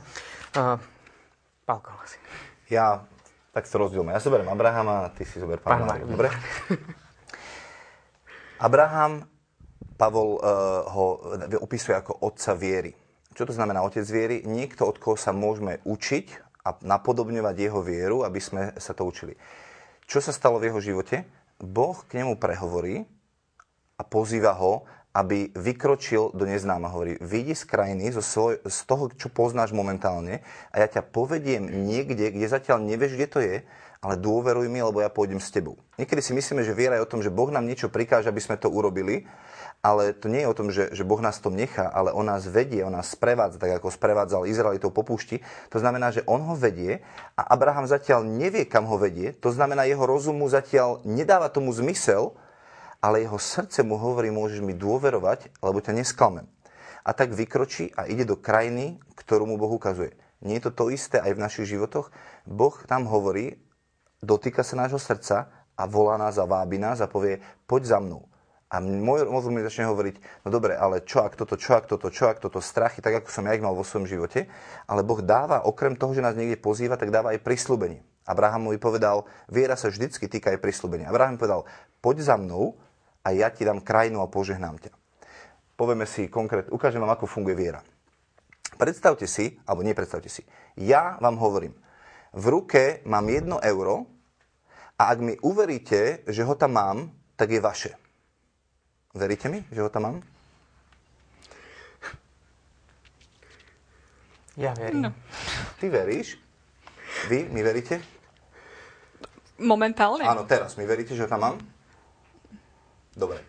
[0.53, 0.77] Uh,
[1.65, 2.21] Pálko, asi.
[2.67, 3.07] Ja,
[3.55, 4.11] tak sa rozdielme.
[4.11, 6.03] Ja zoberiem Abrahama a ty si zober Mária.
[6.03, 6.29] Dobre?
[8.59, 9.23] Abraham,
[9.97, 11.05] Pavol uh, ho
[11.63, 12.93] opisuje ako otca viery.
[13.37, 14.43] Čo to znamená otec viery?
[14.49, 16.27] Niekto, od koho sa môžeme učiť
[16.67, 19.39] a napodobňovať jeho vieru, aby sme sa to učili.
[20.09, 21.23] Čo sa stalo v jeho živote?
[21.61, 23.07] Boh k nemu prehovorí
[23.97, 24.85] a pozýva ho,
[25.17, 26.93] aby vykročil do neznáma.
[26.93, 31.89] Hovorí, vyjdi z krajiny, zo svoj, z toho, čo poznáš momentálne a ja ťa povediem
[31.89, 33.57] niekde, kde zatiaľ nevieš, kde to je,
[34.05, 35.81] ale dôveruj mi, lebo ja pôjdem s tebou.
[35.97, 38.61] Niekedy si myslíme, že viera je o tom, že Boh nám niečo prikáže, aby sme
[38.61, 39.25] to urobili,
[39.81, 42.45] ale to nie je o tom, že, že Boh nás tom nechá, ale On nás
[42.45, 45.41] vedie, On nás sprevádza, tak ako sprevádzal Izraelitov po púšti.
[45.73, 47.01] To znamená, že On ho vedie
[47.41, 49.33] a Abraham zatiaľ nevie, kam ho vedie.
[49.41, 52.37] To znamená, jeho rozumu zatiaľ nedáva tomu zmysel,
[53.07, 56.51] ale jeho srdce mu hovorí, môžeš mi dôverovať, lebo ťa nesklamem.
[57.07, 60.19] A tak vykročí a ide do krajiny, ktorú mu Boh ukazuje.
[60.43, 62.11] Nie je to to isté aj v našich životoch?
[62.51, 63.63] Boh tam hovorí,
[64.19, 67.39] dotýka sa nášho srdca a volá nás a vábi nás a povie,
[67.71, 68.27] poď za mnou.
[68.67, 72.11] A môj mozog mi začne hovoriť, no dobre, ale čo ak toto, čo ak toto,
[72.11, 74.51] čo ak toto, strachy, tak ako som ja ich mal vo svojom živote.
[74.91, 78.03] Ale Boh dáva, okrem toho, že nás niekde pozýva, tak dáva aj prislúbenie.
[78.27, 81.07] Abrahamovi povedal, viera sa vždycky týka aj prislúbenia.
[81.07, 81.63] Abraham povedal,
[82.03, 82.75] poď za mnou
[83.27, 84.95] a ja ti dám krajinu a požehnám ťa.
[85.75, 87.83] Povieme si konkrétne, ukážem vám, ako funguje viera.
[88.79, 90.47] Predstavte si, alebo nie predstavte si,
[90.79, 91.75] ja vám hovorím,
[92.31, 94.07] v ruke mám jedno euro
[94.95, 96.99] a ak mi uveríte, že ho tam mám,
[97.35, 97.93] tak je vaše.
[99.11, 100.17] Veríte mi, že ho tam mám?
[104.57, 105.09] Ja verím.
[105.09, 105.11] No.
[105.77, 106.41] Ty veríš?
[107.29, 108.01] Vy mi veríte?
[109.61, 110.25] Momentálne?
[110.25, 110.81] Áno, teraz.
[110.81, 111.57] Mi veríte, že ho tam mám?
[113.17, 113.41] Dobre.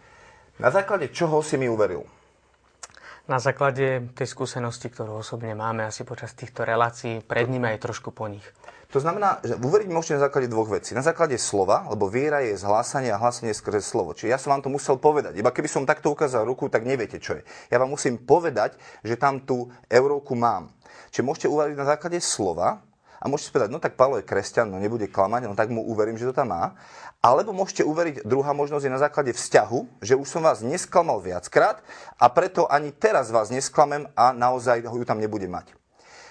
[0.58, 2.08] Na základe čoho si mi uveril?
[3.28, 8.16] Na základe tej skúsenosti, ktorú osobne máme asi počas týchto relácií, pred nimi aj trošku
[8.16, 8.48] po nich.
[8.96, 10.96] To znamená, že uveriť môžete na základe dvoch vecí.
[10.96, 14.16] Na základe slova, lebo viera je zhlásanie a hlásanie skrze slovo.
[14.16, 15.36] Čiže ja som vám to musel povedať.
[15.36, 17.44] Iba keby som takto ukázal ruku, tak neviete, čo je.
[17.68, 20.72] Ja vám musím povedať, že tam tú euróku mám.
[21.12, 22.80] Čiže môžete uveriť na základe slova
[23.18, 26.18] a môžete povedať, no tak Pavlo je kresťan, no nebude klamať, no tak mu uverím,
[26.22, 26.78] že to tam má.
[27.22, 31.82] Alebo môžete uveriť, druhá možnosť je na základe vzťahu, že už som vás nesklamal viackrát
[32.22, 35.74] a preto ani teraz vás nesklamem a naozaj ju tam nebudem mať.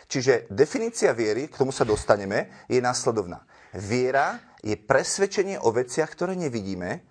[0.06, 3.42] Čiže definícia viery, k tomu sa dostaneme, je následovná.
[3.74, 7.02] Viera je presvedčenie o veciach, ktoré nevidíme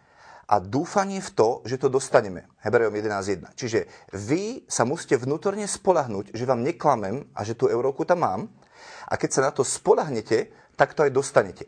[0.45, 2.47] a dúfanie v to, že to dostaneme.
[2.61, 3.57] Hebrejom 11.1.
[3.57, 8.41] Čiže vy sa musíte vnútorne spolahnúť, že vám neklamem a že tú euróku tam mám.
[9.08, 11.65] A keď sa na to spolahnete, tak to aj dostanete.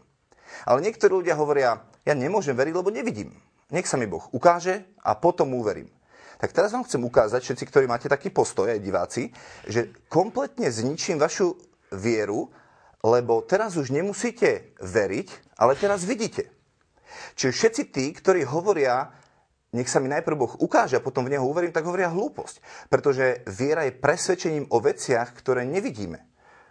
[0.65, 3.35] Ale niektorí ľudia hovoria, ja nemôžem veriť, lebo nevidím.
[3.69, 5.91] Nech sa mi Boh ukáže a potom uverím.
[6.37, 9.33] Tak teraz vám chcem ukázať, všetci, ktorí máte taký postoj, aj diváci,
[9.65, 11.57] že kompletne zničím vašu
[11.91, 12.53] vieru,
[13.01, 16.53] lebo teraz už nemusíte veriť, ale teraz vidíte.
[17.33, 19.09] Čiže všetci tí, ktorí hovoria,
[19.73, 22.87] nech sa mi najprv Boh ukáže a potom v Neho uverím, tak hovoria hlúposť.
[22.91, 26.26] Pretože viera je presvedčením o veciach, ktoré nevidíme.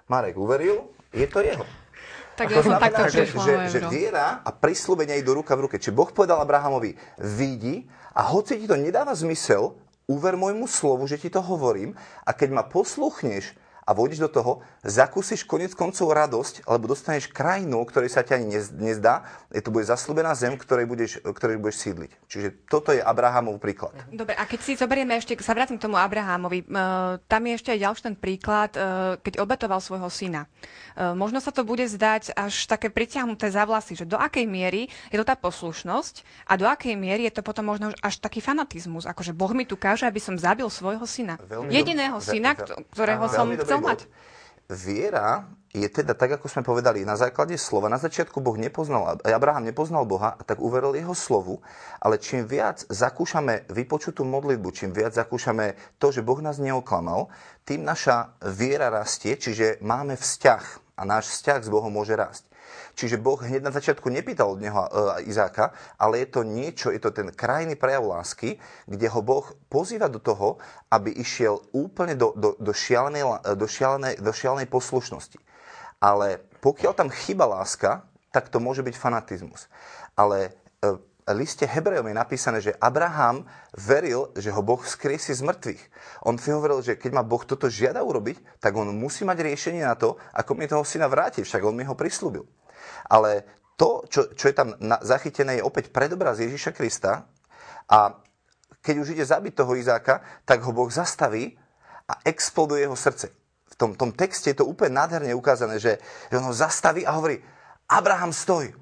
[0.07, 1.67] Marek uveril, je to jeho.
[2.37, 5.81] Tak ja som takto že, že, že viera a prislúbenie idú ruka v ruke.
[5.81, 9.73] Či Boh povedal Abrahamovi, vidí a hoci ti to nedáva zmysel,
[10.07, 14.53] uver môjmu slovu, že ti to hovorím a keď ma posluchneš, a vôjdeš do toho,
[14.83, 19.23] zakúsiš konec koncov radosť, alebo dostaneš krajinu, ktorej sa ti ani nezdá,
[19.55, 22.11] je to bude zaslúbená zem, ktorej budeš, ktorej budeš sídliť.
[22.27, 23.95] Čiže toto je Abrahamov príklad.
[24.11, 26.67] Dobre, a keď si zoberieme ešte, sa vrátim k tomu Abrahamovi,
[27.31, 28.81] tam je ešte aj ďalší ten príklad, e,
[29.23, 30.51] keď obetoval svojho syna.
[30.99, 34.91] E, možno sa to bude zdať až také pritiahnuté za vlasy, že do akej miery
[35.15, 39.07] je to tá poslušnosť a do akej miery je to potom možno až taký fanatizmus,
[39.07, 41.39] akože Boh mi tu káže, aby som zabil svojho syna.
[41.47, 42.25] Veľmi Jediného do...
[42.27, 42.59] syna,
[42.91, 44.01] ktorého som chcel chcel mať.
[44.67, 47.93] Viera je teda tak, ako sme povedali, na základe slova.
[47.93, 51.61] Na začiatku Boh nepoznal, Abraham nepoznal Boha, tak uveril jeho slovu,
[52.01, 57.29] ale čím viac zakúšame vypočutú modlitbu, čím viac zakúšame to, že Boh nás neoklamal,
[57.69, 62.49] tým naša viera rastie, čiže máme vzťah a náš vzťah s Bohom môže rásť.
[62.97, 66.97] Čiže Boh hneď na začiatku nepýtal od neho uh, Izáka, ale je to niečo, je
[66.97, 68.57] to ten krajný prejav lásky,
[68.89, 70.57] kde ho Boh pozýva do toho,
[70.89, 75.37] aby išiel úplne do, do, do, šialenej, do, šialenej, do šialenej poslušnosti.
[76.01, 78.01] Ale pokiaľ tam chyba láska,
[78.33, 79.69] tak to môže byť fanatizmus.
[80.17, 80.97] Ale uh,
[81.37, 83.45] liste Hebrejom je napísané, že Abraham
[83.77, 85.83] veril, že ho Boh skriesi z mŕtvych.
[86.25, 89.85] On si hovoril, že keď ma Boh toto žiada urobiť, tak on musí mať riešenie
[89.85, 92.49] na to, ako mi toho syna vráti, však on mi ho prislúbil.
[93.07, 97.29] Ale to, čo, čo je tam na, zachytené, je opäť predobraz Ježíša Krista
[97.87, 98.19] a
[98.81, 101.59] keď už ide zabiť toho Izáka, tak ho Boh zastaví
[102.07, 103.35] a exploduje jeho srdce.
[103.67, 105.99] V tom, tom texte je to úplne nádherne ukázané, že,
[106.31, 107.43] že on ho zastaví a hovorí,
[107.91, 108.73] Abraham, stoj,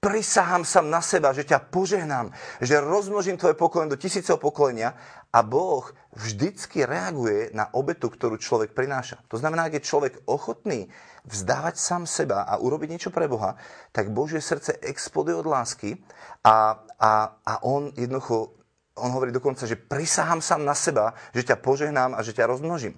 [0.00, 2.30] prisahám sa na seba, že ťa požehnám,
[2.62, 4.96] že rozmnožím tvoje pokolenie do tisíceho pokolenia
[5.34, 5.84] a Boh
[6.16, 9.20] vždycky reaguje na obetu, ktorú človek prináša.
[9.28, 10.88] To znamená, ak je človek ochotný
[11.26, 13.58] vzdávať sám seba a urobiť niečo pre Boha,
[13.90, 15.98] tak Božie srdce exploduje od lásky
[16.46, 17.12] a, a,
[17.42, 18.54] a on jednoducho,
[18.96, 22.96] on hovorí dokonca, že prisahám sám na seba, že ťa požehnám a že ťa rozmnožím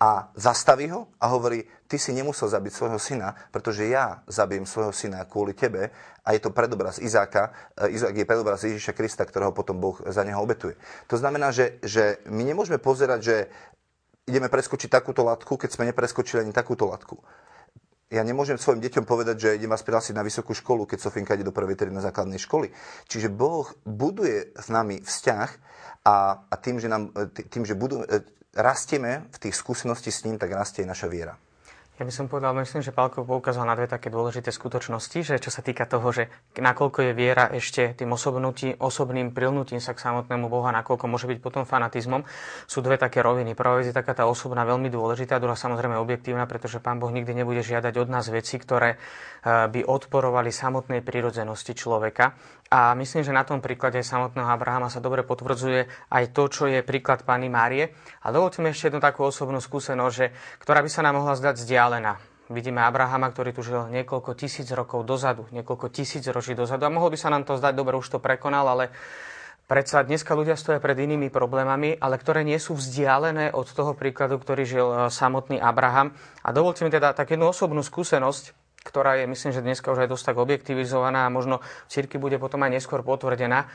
[0.00, 4.92] a zastaví ho a hovorí, ty si nemusel zabiť svojho syna, pretože ja zabijem svojho
[4.92, 5.94] syna kvôli tebe
[6.26, 10.26] a je to predobraz Izáka, e, Izák je predobraz Ježiša Krista, ktorého potom Boh za
[10.26, 10.74] neho obetuje.
[11.06, 13.36] To znamená, že, že my nemôžeme pozerať, že
[14.24, 17.20] ideme preskočiť takúto latku, keď sme nepreskočili ani takúto latku.
[18.12, 21.42] Ja nemôžem svojim deťom povedať, že idem vás prihlásiť na vysokú školu, keď Sofinka ide
[21.42, 22.70] do prvej na základnej školy.
[23.10, 25.50] Čiže Boh buduje s nami vzťah
[26.06, 28.06] a, a tým, že, nám, tým, že budú,
[28.54, 31.34] rastieme v tých skúsenosti s ním, tak rastie aj naša viera.
[31.94, 35.54] Ja by som povedal, myslím, že Pálko poukázal na dve také dôležité skutočnosti, že čo
[35.54, 36.26] sa týka toho, že
[36.58, 41.38] nakoľko je viera ešte tým osobnutí, osobným prilnutím sa k samotnému Boha, nakoľko môže byť
[41.38, 42.26] potom fanatizmom,
[42.66, 43.54] sú dve také roviny.
[43.54, 47.30] Prvá vec je taká tá osobná veľmi dôležitá, druhá samozrejme objektívna, pretože Pán Boh nikdy
[47.30, 52.34] nebude žiadať od nás veci, ktoré eh, by odporovali samotnej prírodzenosti človeka.
[52.74, 56.82] A myslím, že na tom príklade samotného Abrahama sa dobre potvrdzuje aj to, čo je
[56.82, 57.94] príklad pani Márie.
[58.26, 61.60] A dovolte mi ešte jednu takú osobnú skúsenosť, že, ktorá by sa nám mohla zdať
[61.84, 62.16] vzdialená.
[62.48, 66.88] Vidíme Abrahama, ktorý tu žil niekoľko tisíc rokov dozadu, niekoľko tisíc ročí dozadu.
[66.88, 68.88] A mohlo by sa nám to zdať, dobre, už to prekonal, ale
[69.68, 74.40] predsa dneska ľudia stoja pred inými problémami, ale ktoré nie sú vzdialené od toho príkladu,
[74.40, 76.16] ktorý žil e, samotný Abraham.
[76.40, 80.12] A dovolte mi teda tak jednu osobnú skúsenosť, ktorá je, myslím, že dneska už aj
[80.12, 83.68] dosť tak objektivizovaná a možno v cirkvi bude potom aj neskôr potvrdená.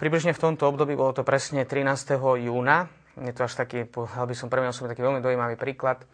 [0.00, 2.16] Približne v tomto období, bolo to presne 13.
[2.16, 2.88] júna,
[3.20, 6.04] je to až taký, povedal by som pre mňa osobne taký veľmi dojímavý príklad,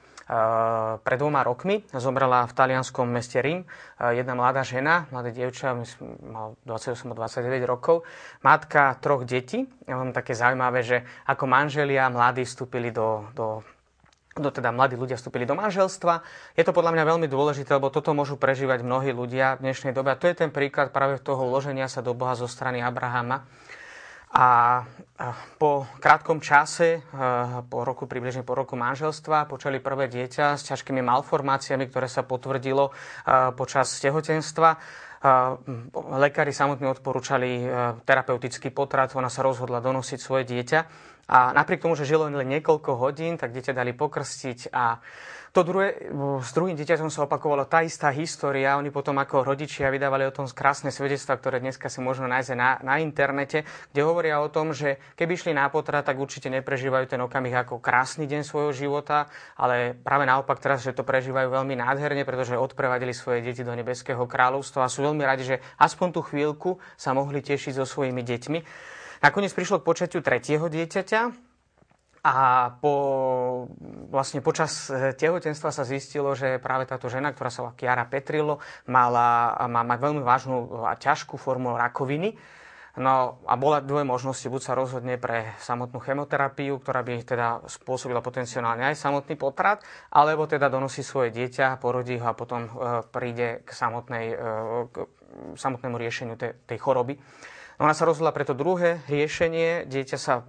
[1.06, 3.62] pred dvoma rokmi zomrela v talianskom meste Rím
[3.98, 5.78] jedna mladá žena, mladé dievča,
[6.26, 8.02] mal 28-29 rokov,
[8.42, 9.70] matka troch detí.
[9.86, 13.62] Je také zaujímavé, že ako manželia mladí vstúpili do, do
[14.36, 16.20] do teda mladí ľudia vstúpili do manželstva.
[16.52, 20.12] Je to podľa mňa veľmi dôležité, lebo toto môžu prežívať mnohí ľudia v dnešnej dobe.
[20.12, 23.48] A to je ten príklad práve toho uloženia sa do Boha zo strany Abrahama.
[24.34, 24.82] A
[25.56, 27.00] po krátkom čase,
[27.70, 32.92] po roku, približne po roku manželstva, počali prvé dieťa s ťažkými malformáciami, ktoré sa potvrdilo
[33.56, 34.76] počas tehotenstva.
[36.20, 37.64] Lekári samotní odporúčali
[38.04, 40.80] terapeutický potrat, ona sa rozhodla donosiť svoje dieťa.
[41.26, 45.02] A napriek tomu, že žilo len niekoľko hodín, tak dieťa dali pokrstiť a
[45.56, 46.12] to druhé,
[46.44, 48.76] s druhým dieťaťom sa opakovala tá istá história.
[48.76, 52.76] Oni potom ako rodičia vydávali o tom krásne svedectva, ktoré dneska si možno nájsť na,
[52.84, 57.24] na internete, kde hovoria o tom, že keby išli na potrat, tak určite neprežívajú ten
[57.24, 62.28] okamih ako krásny deň svojho života, ale práve naopak teraz, že to prežívajú veľmi nádherne,
[62.28, 66.76] pretože odprevadili svoje deti do nebeského kráľovstva a sú veľmi radi, že aspoň tú chvíľku
[67.00, 68.60] sa mohli tešiť so svojimi deťmi.
[69.24, 71.46] Nakoniec prišlo k počatiu tretieho dieťaťa,
[72.26, 72.94] a po,
[74.10, 78.58] vlastne počas eh, tehotenstva sa zistilo, že práve táto žena, ktorá sa volá Chiara Petrilo,
[78.90, 82.34] mala, má, má veľmi vážnu a ťažkú formu rakoviny.
[82.96, 88.24] No a bola dve možnosti, buď sa rozhodne pre samotnú chemoterapiu, ktorá by teda spôsobila
[88.24, 92.70] potenciálne aj samotný potrat, alebo teda donosí svoje dieťa, porodí ho a potom e,
[93.12, 94.36] príde k, samotnej, e,
[94.88, 94.96] k
[95.60, 97.20] samotnému riešeniu tej, tej choroby.
[97.76, 99.84] Ona sa rozhodla pre to druhé riešenie.
[99.84, 100.40] Dieťa sa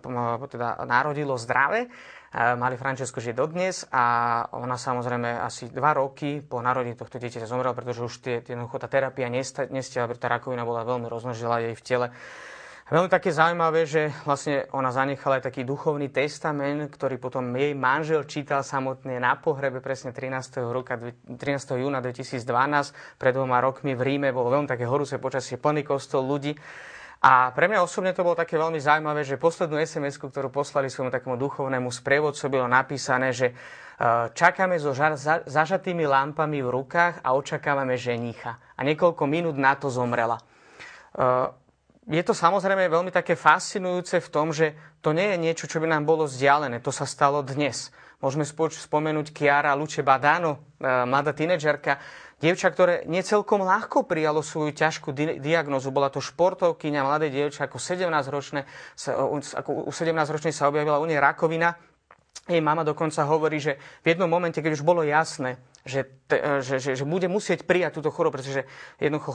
[0.47, 1.91] teda narodilo zdravé.
[2.37, 7.75] Mali Francesco žiť dodnes a ona samozrejme asi dva roky po narodení tohto dieťaťa zomrela,
[7.75, 11.83] pretože už tie, jednoducho tá terapia nestiala, pretože tá rakovina bola veľmi rozmnožila jej v
[11.83, 12.07] tele.
[12.87, 17.75] A veľmi také zaujímavé, že vlastne ona zanechala aj taký duchovný testament, ktorý potom jej
[17.75, 20.63] manžel čítal samotne na pohrebe presne 13.
[20.71, 21.83] Roka, 13.
[21.83, 22.39] júna 2012,
[23.19, 26.55] pred dvoma rokmi v Ríme, bolo veľmi také horúce počasie, plný kostol ľudí.
[27.17, 31.09] A pre mňa osobne to bolo také veľmi zaujímavé, že poslednú sms ktorú poslali svojmu
[31.09, 33.53] takému duchovnému sprievodcu, bolo napísané, že e,
[34.37, 34.93] čakáme so
[35.49, 38.61] zažatými lampami v rukách a očakávame ženicha.
[38.77, 40.37] A niekoľko minút na to zomrela.
[40.37, 40.43] E,
[42.07, 45.89] je to samozrejme veľmi také fascinujúce v tom, že to nie je niečo, čo by
[45.89, 46.79] nám bolo vzdialené.
[46.85, 47.89] To sa stalo dnes.
[48.17, 51.97] Môžeme spomenúť Chiara Luce Badano, e, mladá tínedžerka,
[52.37, 55.89] Dievča, ktoré necelkom ľahko prijalo svoju ťažkú di- diagnozu.
[55.89, 59.17] Bola to športovkyňa, mladé dievča, ako 17-ročné, sa,
[59.57, 61.73] ako u 17-ročnej sa objavila u nej rakovina.
[62.45, 66.77] Jej mama dokonca hovorí, že v jednom momente, keď už bolo jasné, že, te, že,
[66.77, 68.69] že, že bude musieť prijať túto chorobu, pretože
[69.01, 69.31] jednoducho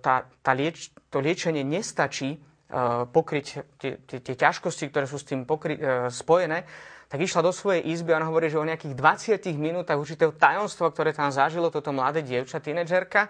[0.00, 5.28] tá, tá lieč, to liečenie nestačí uh, pokryť tie, tie, tie ťažkosti, ktoré sú s
[5.28, 5.76] tým pokry,
[6.08, 6.64] spojené,
[7.10, 10.94] tak išla do svojej izby a on hovorí, že o nejakých 20 minútach určitého tajomstva,
[10.94, 13.26] ktoré tam zažilo toto mladé dievča, tínedžerka,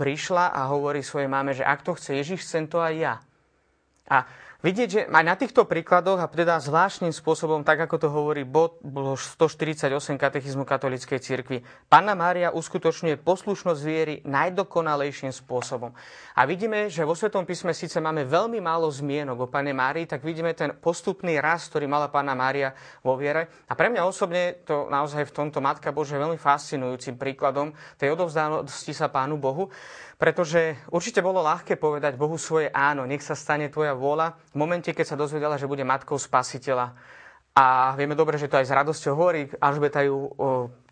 [0.00, 3.14] prišla a hovorí svojej mame, že ak to chce Ježiš, chcem to aj ja.
[4.08, 4.24] A
[4.62, 8.78] Vidieť, že aj na týchto príkladoch a teda zvláštnym spôsobom, tak ako to hovorí bod
[8.78, 15.90] 148 katechizmu katolíckej cirkvi, Panna Mária uskutočňuje poslušnosť viery najdokonalejším spôsobom.
[16.38, 20.22] A vidíme, že vo Svetom písme síce máme veľmi málo zmienok o Pane Márii, tak
[20.22, 22.70] vidíme ten postupný rast, ktorý mala Panna Mária
[23.02, 23.66] vo viere.
[23.66, 28.94] A pre mňa osobne to naozaj v tomto Matka Bože veľmi fascinujúcim príkladom tej odovzdanosti
[28.94, 29.74] sa Pánu Bohu.
[30.22, 34.94] Pretože určite bolo ľahké povedať Bohu svoje áno, nech sa stane tvoja vôľa v momente,
[34.94, 36.94] keď sa dozvedela, že bude matkou spasiteľa.
[37.58, 40.30] A vieme dobre, že to aj s radosťou hovorí, Alžbeta ju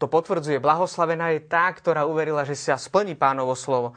[0.02, 0.58] to potvrdzuje.
[0.58, 3.94] Blahoslavená je tá, ktorá uverila, že sa splní pánovo slovo.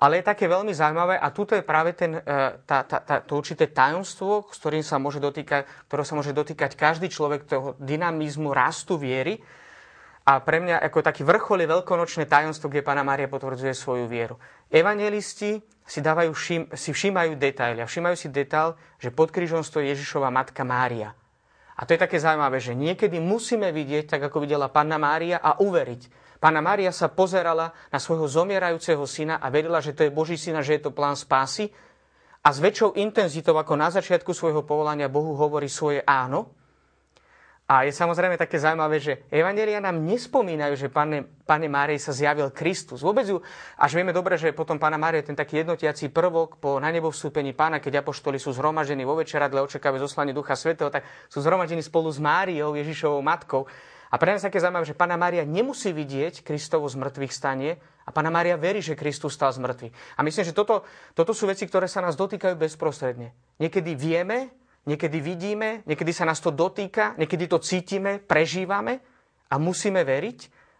[0.00, 2.20] Ale je také veľmi zaujímavé a tuto je práve ten, e,
[2.64, 6.80] tá, tá, tá, to určité tajomstvo, s ktorým sa môže dotýkať, ktorého sa môže dotýkať
[6.80, 9.36] každý človek toho dynamizmu, rastu viery,
[10.22, 14.38] a pre mňa ako taký vrchol je veľkonočné tajomstvo, kde Pána Mária potvrdzuje svoju vieru.
[14.70, 16.30] Evangelisti si, dávajú
[16.78, 21.10] si všímajú detaily a všímajú si detail, že pod krížom stojí Ježišova matka Mária.
[21.74, 25.58] A to je také zaujímavé, že niekedy musíme vidieť, tak ako videla Panna Mária a
[25.58, 26.22] uveriť.
[26.38, 30.62] Pána Mária sa pozerala na svojho zomierajúceho syna a vedela, že to je Boží syna,
[30.62, 31.74] že je to plán spásy.
[32.46, 36.61] A s väčšou intenzitou ako na začiatku svojho povolania Bohu hovorí svoje áno
[37.72, 42.52] a je samozrejme také zaujímavé, že Evangelia nám nespomínajú, že Pane, Pane Márej sa zjavil
[42.52, 43.00] Kristus.
[43.00, 43.40] Vôbec ju,
[43.80, 47.56] až vieme dobre, že potom Pána Mária ten taký jednotiací prvok po na nebo vstúpení
[47.56, 52.12] Pána, keď apoštoli sú zhromažení vo večeradle, očakávajú zoslanie Ducha Svetého, tak sú zhromažení spolu
[52.12, 53.64] s Máriou, Ježišovou matkou.
[54.12, 58.12] A pre nás také zaujímavé, že Pana Mária nemusí vidieť Kristovo z mŕtvych stanie a
[58.12, 60.20] Pana Mária verí, že Kristus stal z mŕtvych.
[60.20, 60.84] A myslím, že toto,
[61.16, 63.32] toto sú veci, ktoré sa nás dotýkajú bezprostredne.
[63.56, 64.52] Niekedy vieme,
[64.86, 68.98] niekedy vidíme, niekedy sa nás to dotýka, niekedy to cítime, prežívame
[69.50, 70.38] a musíme veriť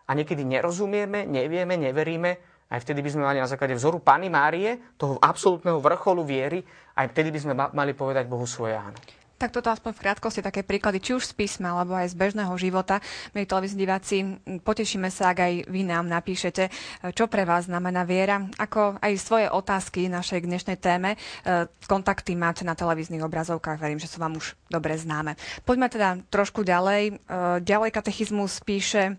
[0.09, 2.30] a niekedy nerozumieme, nevieme, neveríme.
[2.72, 6.64] Aj vtedy by sme mali na základe vzoru Pany Márie, toho absolútneho vrcholu viery,
[6.96, 8.96] aj vtedy by sme mali povedať Bohu svoje áno.
[9.43, 12.55] Tak toto aspoň v krátkosti také príklady, či už z písma, alebo aj z bežného
[12.55, 13.03] života.
[13.34, 16.70] My televízni diváci, potešíme sa, ak aj vy nám napíšete,
[17.11, 21.18] čo pre vás znamená viera, ako aj svoje otázky našej dnešnej téme.
[21.43, 25.34] E, kontakty máte na televíznych obrazovkách, verím, že sú vám už dobre známe.
[25.66, 27.03] Poďme teda trošku ďalej.
[27.11, 27.12] E,
[27.66, 29.14] ďalej katechizmus píše e,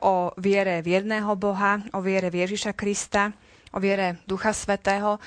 [0.00, 3.36] o viere v jedného Boha, o viere v Ježiša Krista,
[3.70, 5.20] o viere Ducha Svetého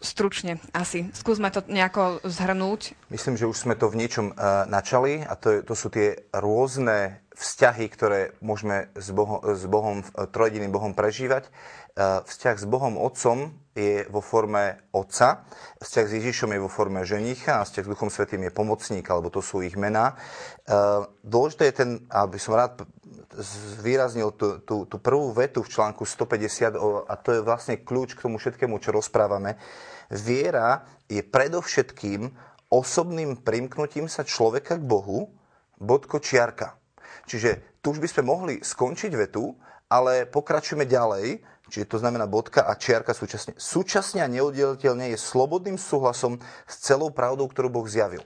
[0.00, 1.10] stručne asi.
[1.14, 2.94] Skúsme to nejako zhrnúť.
[3.10, 7.22] Myslím, že už sme to v niečom uh, načali a to, to sú tie rôzne
[7.38, 10.02] vzťahy, ktoré môžeme s Bohom, s Bohom
[10.34, 11.50] trojediným Bohom prežívať.
[11.94, 15.46] Uh, vzťah s Bohom Otcom je vo forme Otca,
[15.78, 19.30] vzťah s Ježišom je vo forme ženicha a vzťah s Duchom Svetým je pomocník, alebo
[19.30, 20.18] to sú ich mená.
[20.66, 22.82] Uh, dôležité je ten, aby som rád
[23.78, 26.74] zvýraznil tú, tú, tú prvú vetu v článku 150
[27.06, 29.54] a to je vlastne kľúč k tomu všetkému, čo rozprávame.
[30.10, 32.26] Viera je predovšetkým
[32.72, 35.30] osobným primknutím sa človeka k Bohu,
[35.78, 36.74] bodko čiarka.
[37.28, 39.54] Čiže tu už by sme mohli skončiť vetu,
[39.88, 43.54] ale pokračujeme ďalej, čiže to znamená bodka a čiarka súčasne.
[43.56, 48.24] Súčasne a neoddeliteľne je slobodným súhlasom s celou pravdou, ktorú Boh zjavil.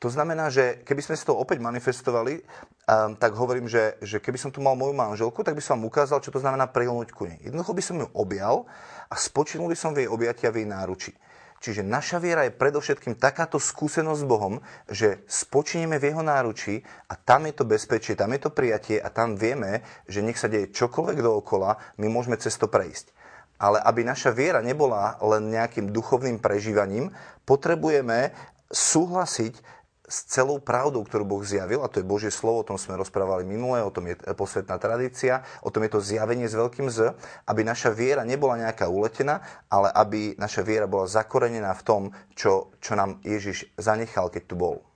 [0.00, 4.40] To znamená, že keby sme si to opäť manifestovali, um, tak hovorím, že, že keby
[4.40, 7.28] som tu mal moju manželku, tak by som vám ukázal, čo to znamená prilnúť ku
[7.28, 7.36] nej.
[7.44, 8.64] Jednoducho by som ju objal
[9.12, 11.12] a spočinul by som v jej objati a v jej náruči.
[11.60, 16.80] Čiže naša viera je predovšetkým takáto skúsenosť s Bohom, že spočinieme v Jeho náruči
[17.12, 20.48] a tam je to bezpečie, tam je to prijatie a tam vieme, že nech sa
[20.48, 23.12] deje čokoľvek dookola, my môžeme cez to prejsť.
[23.60, 27.12] Ale aby naša viera nebola len nejakým duchovným prežívaním,
[27.44, 28.32] potrebujeme
[28.72, 29.79] súhlasiť
[30.10, 33.46] s celou pravdou, ktorú Boh zjavil, a to je Božie slovo, o tom sme rozprávali
[33.46, 37.14] minulé, o tom je posvetná tradícia, o tom je to zjavenie s veľkým Z,
[37.46, 39.38] aby naša viera nebola nejaká uletená,
[39.70, 42.02] ale aby naša viera bola zakorenená v tom,
[42.34, 44.89] čo, čo nám Ježiš zanechal, keď tu bol.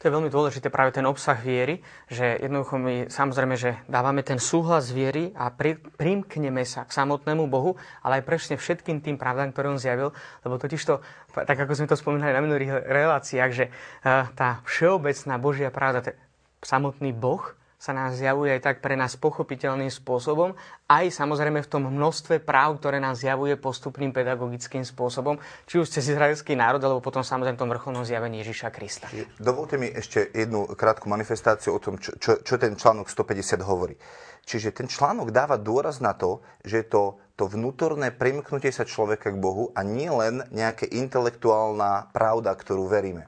[0.00, 4.40] To je veľmi dôležité práve ten obsah viery, že jednoducho my samozrejme, že dávame ten
[4.40, 9.52] súhlas viery a pri, primkneme sa k samotnému Bohu, ale aj presne všetkým tým pravdám,
[9.52, 11.04] ktoré on zjavil, lebo totiž to,
[11.36, 16.16] tak ako sme to spomínali na minulých reláciách, že uh, tá všeobecná Božia pravda,
[16.64, 20.52] samotný Boh, sa nás zjavuje aj tak pre nás pochopiteľným spôsobom,
[20.84, 26.12] aj samozrejme v tom množstve práv, ktoré nás zjavuje postupným pedagogickým spôsobom, či už cez
[26.12, 29.08] izraelský národ, alebo potom samozrejme tom vrcholnom zjavení Ježiša Krista.
[29.40, 33.96] Dovolte mi ešte jednu krátku manifestáciu o tom, čo, čo, čo ten článok 150 hovorí.
[34.44, 37.02] Čiže ten článok dáva dôraz na to, že je to,
[37.32, 43.24] to vnútorné primknutie sa človeka k Bohu a nie len nejaká intelektuálna pravda, ktorú veríme.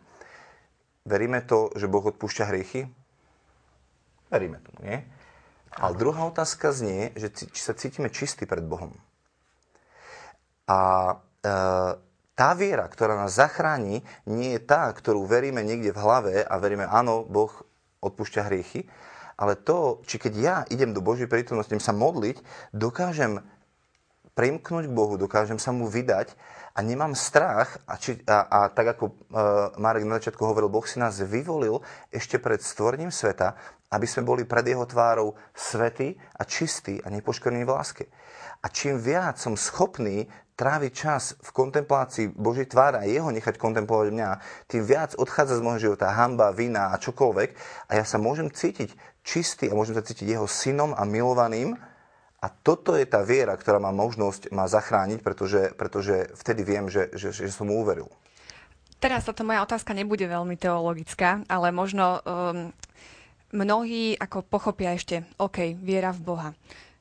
[1.08, 3.01] Veríme to, že Boh odpúšťa hriechy?
[4.32, 5.04] Veríme tomu, nie?
[5.76, 8.92] Ale druhá otázka znie, že či sa cítime čistí pred Bohom.
[10.68, 10.80] A
[11.44, 11.52] e,
[12.32, 16.88] tá viera, ktorá nás zachráni, nie je tá, ktorú veríme niekde v hlave a veríme,
[16.88, 17.52] áno, Boh
[18.00, 18.88] odpúšťa hriechy,
[19.36, 22.40] ale to, či keď ja idem do Božej prítomnosti, sa modliť,
[22.72, 23.40] dokážem
[24.32, 26.32] primknúť k Bohu, dokážem sa mu vydať
[26.72, 27.80] a nemám strach.
[27.84, 29.12] A, či, a, a tak ako uh,
[29.76, 33.60] Marek na začiatku hovoril, Boh si nás vyvolil ešte pred stvorením sveta,
[33.92, 38.04] aby sme boli pred jeho tvárou svety a čistí a nepoškodení v láske.
[38.64, 44.08] A čím viac som schopný tráviť čas v kontemplácii Božej tvára a jeho nechať kontemplovať
[44.14, 44.30] mňa,
[44.70, 47.50] tým viac odchádza z môjho života hamba, vina a čokoľvek
[47.88, 48.94] a ja sa môžem cítiť
[49.26, 51.74] čistý a môžem sa cítiť jeho synom a milovaným
[52.42, 57.10] a toto je tá viera, ktorá má možnosť ma zachrániť, pretože, pretože vtedy viem, že,
[57.14, 58.10] že, že som mu uveril.
[59.02, 62.70] Teraz táto moja otázka nebude veľmi teologická, ale možno um,
[63.52, 66.50] mnohí ako pochopia ešte, OK, viera v Boha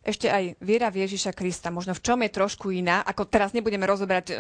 [0.02, 3.86] ešte aj viera v Ježiša Krista, možno v čom je trošku iná, ako teraz nebudeme
[3.86, 4.36] rozoberať e,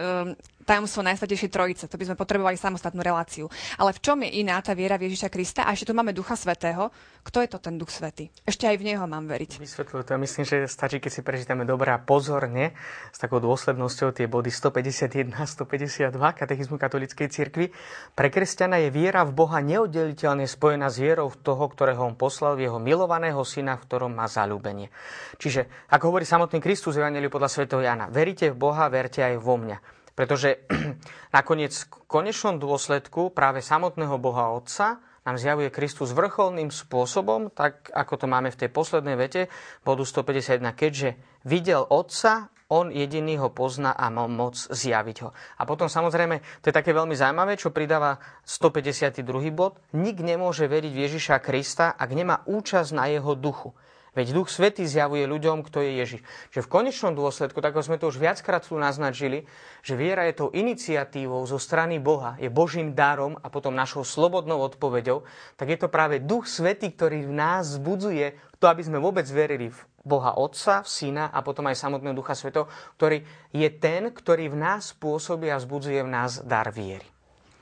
[0.65, 3.45] tajomstvo Najsvetejšej Trojice, to by sme potrebovali samostatnú reláciu.
[3.77, 5.69] Ale v čom je iná tá viera v Ježiša Krista?
[5.69, 6.89] A ešte tu máme Ducha Svetého.
[7.21, 8.33] Kto je to ten Duch Svetý?
[8.41, 9.61] Ešte aj v Neho mám veriť.
[9.61, 10.17] Vysvetľujem to.
[10.17, 12.73] Myslím, že stačí, keď si prečítame dobre a pozorne
[13.13, 17.69] s takou dôslednosťou tie body 151 a 152 katechizmu katolíckej cirkvi.
[18.17, 22.57] Pre kresťana je viera v Boha neoddeliteľne spojená s vierou v toho, ktorého on poslal,
[22.57, 24.89] v jeho milovaného syna, v ktorom má zalúbenie.
[25.37, 27.67] Čiže Čiže, ako hovorí samotný Kristus v podľa Sv.
[27.67, 29.83] Jana, veríte v Boha, verte aj vo mňa.
[30.15, 30.63] Pretože
[31.35, 38.13] nakoniec v konečnom dôsledku práve samotného Boha Otca nám zjavuje Kristus vrcholným spôsobom, tak ako
[38.15, 39.51] to máme v tej poslednej vete,
[39.83, 45.35] bodu 151, keďže videl Otca, on jediný ho pozná a má moc zjaviť ho.
[45.59, 49.19] A potom samozrejme, to je také veľmi zaujímavé, čo pridáva 152.
[49.51, 53.75] bod, nik nemôže veriť v Ježiša Krista, ak nemá účasť na jeho duchu.
[54.11, 56.21] Veď Duch Svetý zjavuje ľuďom, kto je Ježiš.
[56.51, 59.47] Že v konečnom dôsledku, tak ako sme to už viackrát tu naznačili,
[59.87, 64.59] že viera je tou iniciatívou zo strany Boha, je Božím darom a potom našou slobodnou
[64.67, 65.23] odpoveďou,
[65.55, 69.71] tak je to práve Duch Svetý, ktorý v nás zbudzuje to, aby sme vôbec verili
[69.71, 72.67] v Boha Otca, v Syna a potom aj samotného Ducha Svetov,
[72.99, 73.23] ktorý
[73.55, 77.07] je ten, ktorý v nás pôsobí a vzbudzuje v nás dar viery.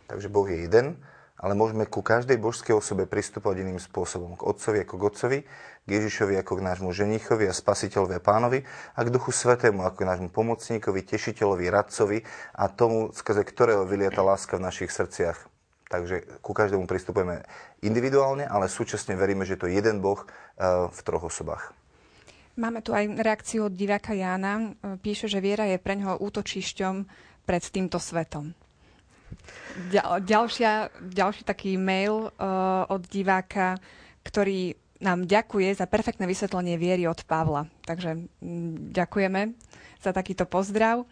[0.10, 0.98] Takže Boh je jeden,
[1.40, 4.36] ale môžeme ku každej božskej osobe pristupovať iným spôsobom.
[4.36, 5.40] K Otcovi ako k Otcovi,
[5.86, 8.60] k Ježišovi ako k nášmu ženichovi a spasiteľovi a pánovi
[8.96, 12.24] a k Duchu Svetému ako k nášmu pomocníkovi, tešiteľovi, radcovi
[12.56, 15.50] a tomu, skrze ktorého vylieta láska v našich srdciach.
[15.90, 17.42] Takže ku každému pristupujeme
[17.82, 21.74] individuálne, ale súčasne veríme, že to je jeden Boh eh, v troch osobách.
[22.60, 24.78] Máme tu aj reakciu od diváka Jána.
[24.78, 26.96] Eh, píše, že viera je pre ňoho útočišťom
[27.50, 28.54] pred týmto svetom.
[30.22, 33.78] Ďalšia, ďalší taký mail uh, od diváka,
[34.26, 37.68] ktorý nám ďakuje za perfektné vysvetlenie viery od Pavla.
[37.88, 39.42] Takže mm, ďakujeme
[40.00, 41.08] za takýto pozdrav.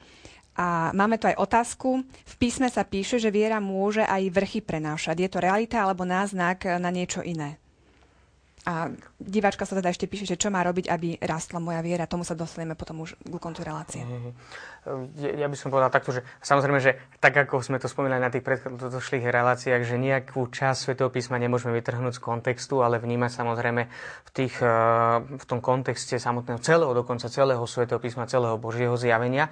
[0.58, 2.02] A máme tu aj otázku.
[2.04, 5.16] V písme sa píše, že viera môže aj vrchy prenášať.
[5.22, 7.62] Je to realita alebo náznak na niečo iné?
[8.68, 12.04] A diváčka sa teda ešte píše, že čo má robiť, aby rastla moja viera.
[12.04, 14.04] Tomu sa dostaneme potom už k koncu relácie.
[15.16, 18.44] Ja by som povedal takto, že samozrejme, že tak ako sme to spomínali na tých
[18.44, 23.88] predchádzajúcich reláciách, že nejakú časť Svetého písma nemôžeme vytrhnúť z kontextu, ale vnímať samozrejme
[24.28, 24.68] v, tých, eh,
[25.24, 29.48] v tom kontexte samotného celého, dokonca celého Svetého písma, celého Božieho zjavenia.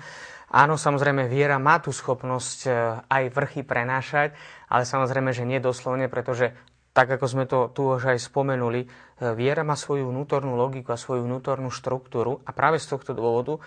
[0.51, 2.76] Áno, samozrejme, viera má tú schopnosť eh,
[3.07, 4.36] aj vrchy prenášať,
[4.68, 6.51] ale samozrejme, že nie doslovne, pretože
[6.96, 8.88] tak ako sme to tu už aj spomenuli, e,
[9.36, 13.60] viera má svoju vnútornú logiku a svoju vnútornú štruktúru a práve z tohto dôvodu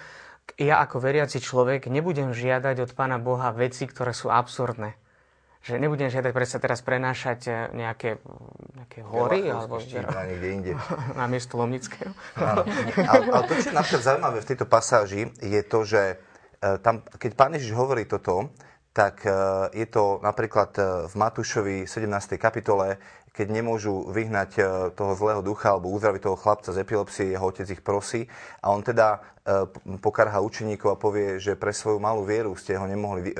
[0.56, 4.96] ja ako veriaci človek nebudem žiadať od Pána Boha veci, ktoré sú absurdné.
[5.58, 8.16] Že nebudem žiadať predsa teraz prenášať e, nejaké,
[8.78, 10.72] nejaké hory alebo na niekde inde.
[11.20, 12.16] na miesto Lomnického.
[12.38, 12.64] Ale,
[13.04, 16.16] ale to, čo je napríklad zaujímavé v tejto pasáži, je to, že
[16.64, 18.48] e, tam, keď Pán Ježiš hovorí toto,
[18.88, 19.22] tak
[19.78, 20.74] je to napríklad
[21.06, 22.34] v Matúšovi 17.
[22.34, 22.98] kapitole,
[23.38, 24.60] keď nemôžu vyhnať e,
[24.98, 28.26] toho zlého ducha alebo uzdraviť toho chlapca z epilepsie, jeho otec ich prosí
[28.58, 29.70] a on teda e,
[30.02, 33.34] pokarha učeníkov a povie, že pre svoju malú vieru ste ho nemohli e,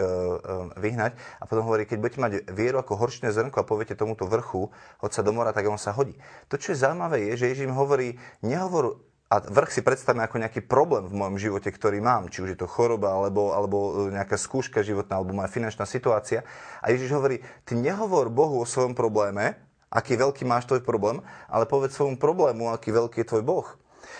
[0.78, 4.70] vyhnať a potom hovorí, keď budete mať vieru ako horčné zrnko a poviete tomuto vrchu,
[5.02, 6.14] hoď sa do mora, tak on sa hodí.
[6.46, 8.14] To, čo je zaujímavé, je, že Ježiš im hovorí,
[8.46, 12.56] nehovor a vrch si predstavme ako nejaký problém v mojom živote, ktorý mám, či už
[12.56, 16.48] je to choroba, alebo, alebo nejaká skúška životná, alebo moja finančná situácia.
[16.80, 21.68] A Ježiš hovorí, ty nehovor Bohu o svojom probléme, aký veľký máš tvoj problém, ale
[21.68, 23.68] povedz svojmu problému, aký veľký je tvoj Boh.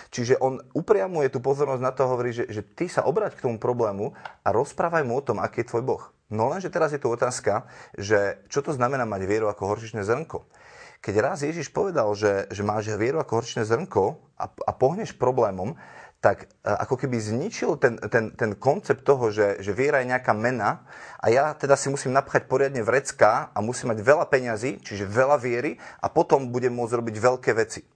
[0.09, 3.61] Čiže on upriamuje tú pozornosť na to hovorí, že, že ty sa obrať k tomu
[3.61, 6.03] problému a rozprávaj mu o tom, aký je tvoj Boh.
[6.29, 7.65] No lenže teraz je tu otázka,
[7.97, 10.45] že čo to znamená mať vieru ako horčičné zrnko.
[10.99, 15.79] Keď raz Ježiš povedal, že, že máš vieru ako horčičné zrnko a, a pohneš problémom,
[16.19, 20.35] tak e, ako keby zničil ten, ten, ten koncept toho, že, že viera je nejaká
[20.35, 20.83] mena
[21.19, 25.39] a ja teda si musím napchať poriadne vrecka a musím mať veľa peňazí, čiže veľa
[25.39, 27.87] viery a potom budem môcť robiť veľké veci.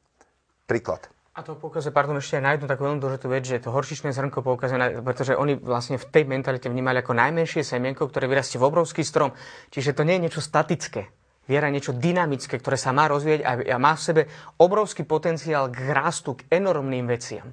[0.63, 1.11] Príklad.
[1.33, 4.13] A to poukazuje, pardon, ešte aj na jednu takú veľmi dôležitú vec, že to horšičné
[4.13, 8.61] zrnko poukazuje, na, pretože oni vlastne v tej mentalite vnímali ako najmenšie semienko, ktoré vyrastie
[8.61, 9.33] v obrovský strom.
[9.73, 11.09] Čiže to nie je niečo statické.
[11.49, 14.21] Viera je niečo dynamické, ktoré sa má rozvíjať a má v sebe
[14.61, 17.49] obrovský potenciál k rastu, k enormným veciam.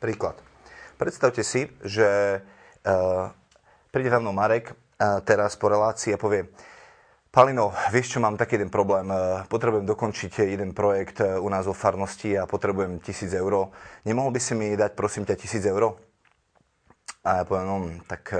[0.00, 0.40] Príklad.
[0.96, 3.28] Predstavte si, že uh,
[3.92, 6.48] príde za mnou Marek uh, teraz po relácii a povie
[7.28, 9.12] Palino, vieš čo, mám taký jeden problém.
[9.12, 13.68] Uh, potrebujem dokončiť jeden projekt u nás vo farnosti a potrebujem tisíc eur.
[14.08, 16.00] Nemohol by si mi dať, prosím ťa, tisíc eur?
[17.20, 17.76] A ja poviem, no,
[18.08, 18.32] tak...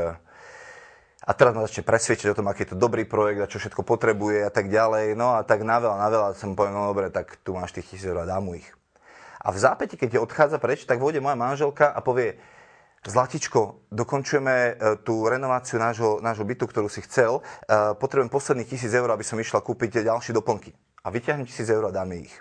[1.20, 3.84] A teraz ma začne presvedčiť o tom, aký je to dobrý projekt a čo všetko
[3.84, 5.12] potrebuje a tak ďalej.
[5.12, 7.92] No a tak na veľa, na veľa som povedal, no dobre, tak tu máš tých
[7.92, 8.80] tisíc eur a dám mu ich.
[9.41, 12.36] A v zápäti, keď odchádza preč, tak vôjde moja manželka a povie,
[13.01, 17.41] Zlatičko, dokončujeme e, tú renováciu nášho, nášho bytu, ktorú si chcel.
[17.41, 20.76] E, potrebujem posledných tisíc eur, aby som išla kúpiť ďalšie doplnky.
[21.01, 22.34] A vyťahnem tisíc eur a dáme ich.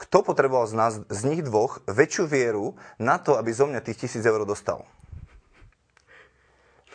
[0.00, 4.08] Kto potreboval z nás, z nich dvoch, väčšiu vieru na to, aby zo mňa tých
[4.08, 4.88] tisíc eur dostal?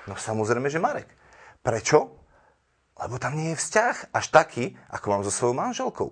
[0.09, 1.13] No samozrejme, že Marek.
[1.61, 2.17] Prečo?
[2.97, 6.09] Lebo tam nie je vzťah až taký, ako mám so svojou manželkou.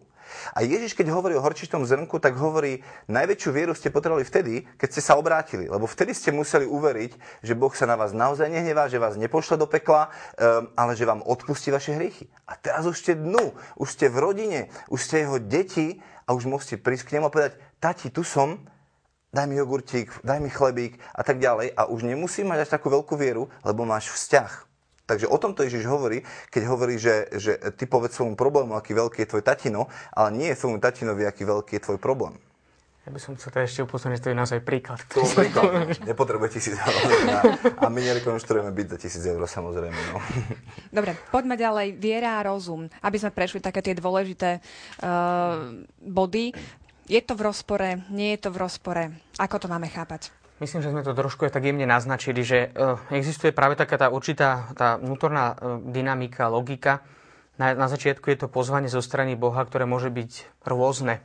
[0.53, 4.89] A Ježiš, keď hovorí o horčičnom zrnku, tak hovorí, najväčšiu vieru ste potrebovali vtedy, keď
[4.89, 5.71] ste sa obrátili.
[5.71, 9.57] Lebo vtedy ste museli uveriť, že Boh sa na vás naozaj nehnevá, že vás nepošle
[9.57, 12.27] do pekla, um, ale že vám odpustí vaše hriechy.
[12.47, 14.59] A teraz už ste dnu, už ste v rodine,
[14.89, 18.59] už ste jeho deti a už môžete prísť k nemu a povedať, tati, tu som,
[19.33, 21.73] daj mi jogurtík, daj mi chlebík a tak ďalej.
[21.73, 24.72] A už nemusí mať až takú veľkú vieru, lebo máš vzťah.
[25.03, 29.27] Takže o tomto Ježiš hovorí, keď hovorí, že, že ty povedz svojmu problému, aký veľký
[29.27, 32.39] je tvoj tatino, ale nie je svojmu tatinovi, aký veľký je tvoj problém.
[33.03, 34.95] Ja by som chcel teda ešte upozorniť, že to je naozaj príklad.
[35.11, 35.91] To je príklad.
[36.07, 36.95] Nepotrebuje tisíc eur.
[37.83, 39.99] A my nerekonštruujeme byť za tisíc eur, samozrejme.
[40.15, 40.23] No.
[40.87, 41.99] Dobre, poďme ďalej.
[41.99, 42.87] Viera a rozum.
[43.03, 44.63] Aby sme prešli také tie dôležité
[45.03, 46.55] uh, body.
[47.11, 48.07] Je to v rozpore?
[48.07, 49.03] Nie je to v rozpore?
[49.35, 50.31] Ako to máme chápať?
[50.63, 54.07] Myslím, že sme to trošku aj tak jemne naznačili, že e, existuje práve taká tá
[54.07, 57.03] určitá tá vnútorná e, dynamika, logika.
[57.59, 61.19] Na, na začiatku je to pozvanie zo strany Boha, ktoré môže byť rôzne.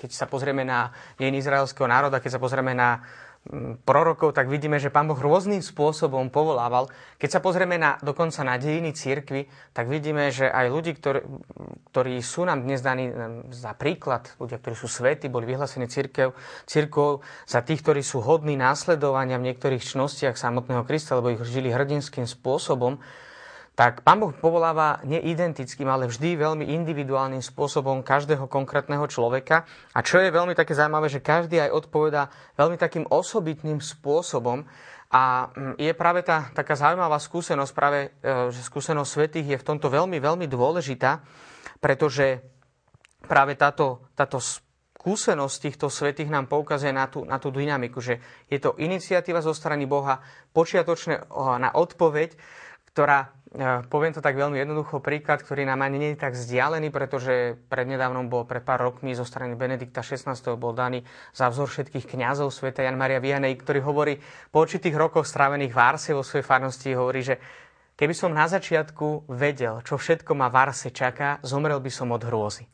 [0.00, 3.04] Keď sa pozrieme na deň izraelského národa, keď sa pozrieme na
[3.88, 6.92] prorokov, tak vidíme, že Pán Boh rôznym spôsobom povolával.
[7.16, 11.20] Keď sa pozrieme na, dokonca na dejiny církvy, tak vidíme, že aj ľudí, ktorí,
[11.90, 13.08] ktorí sú nám dnes daní
[13.48, 16.36] za príklad, ľudia, ktorí sú svety, boli vyhlásení církev,
[16.68, 21.72] církov, za tých, ktorí sú hodní následovania v niektorých čnostiach samotného Krista, lebo ich žili
[21.72, 23.00] hrdinským spôsobom,
[23.78, 29.70] tak Pán Boh povoláva neidentickým, ale vždy veľmi individuálnym spôsobom každého konkrétneho človeka.
[29.94, 32.26] A čo je veľmi také zaujímavé, že každý aj odpoveda
[32.58, 34.66] veľmi takým osobitným spôsobom.
[35.14, 39.66] A mm, je práve tá taká zaujímavá skúsenosť, práve e, že skúsenosť svetých je v
[39.70, 41.22] tomto veľmi, veľmi dôležitá,
[41.78, 42.42] pretože
[43.30, 48.18] práve táto, táto skúsenosť týchto svetých nám poukazuje na tú, na tú dynamiku, že
[48.50, 50.18] je to iniciatíva zo strany Boha,
[50.50, 51.30] počiatočné
[51.62, 52.34] na odpoveď,
[52.98, 53.30] ktorá
[53.88, 58.28] Poviem to tak veľmi jednoducho príklad, ktorý nám ani nie je tak vzdialený, pretože prednedávnom
[58.28, 60.36] bol pred pár rokmi zo strany Benedikta XVI.
[60.60, 61.00] bol daný
[61.32, 64.20] za vzor všetkých kňazov sveta Jan Maria Vianej, ktorý hovorí
[64.52, 67.40] po určitých rokoch strávených v Arse vo svojej farnosti, hovorí, že
[67.96, 72.20] keby som na začiatku vedel, čo všetko ma v Arse čaká, zomrel by som od
[72.28, 72.68] hrôzy.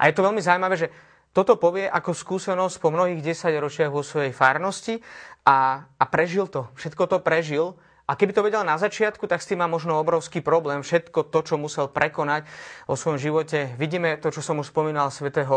[0.00, 0.88] A je to veľmi zaujímavé, že
[1.36, 5.04] toto povie ako skúsenosť po mnohých desaťročiach vo svojej farnosti
[5.44, 6.72] a, a prežil to.
[6.80, 10.44] Všetko to prežil a keby to vedel na začiatku, tak s tým má možno obrovský
[10.44, 10.84] problém.
[10.84, 12.44] Všetko to, čo musel prekonať
[12.84, 13.72] vo svojom živote.
[13.80, 15.56] Vidíme to, čo som už spomínal, svätého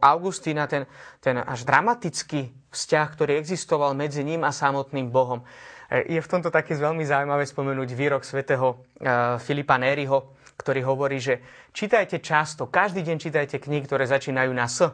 [0.00, 0.88] Augustína, ten,
[1.20, 5.44] ten až dramatický vzťah, ktorý existoval medzi ním a samotným Bohom.
[5.92, 11.20] E, je v tomto také veľmi zaujímavé spomenúť výrok svätého e, Filipa Nériho, ktorý hovorí,
[11.20, 11.44] že
[11.76, 14.88] čítajte často, každý deň čítajte knihy, ktoré začínajú na S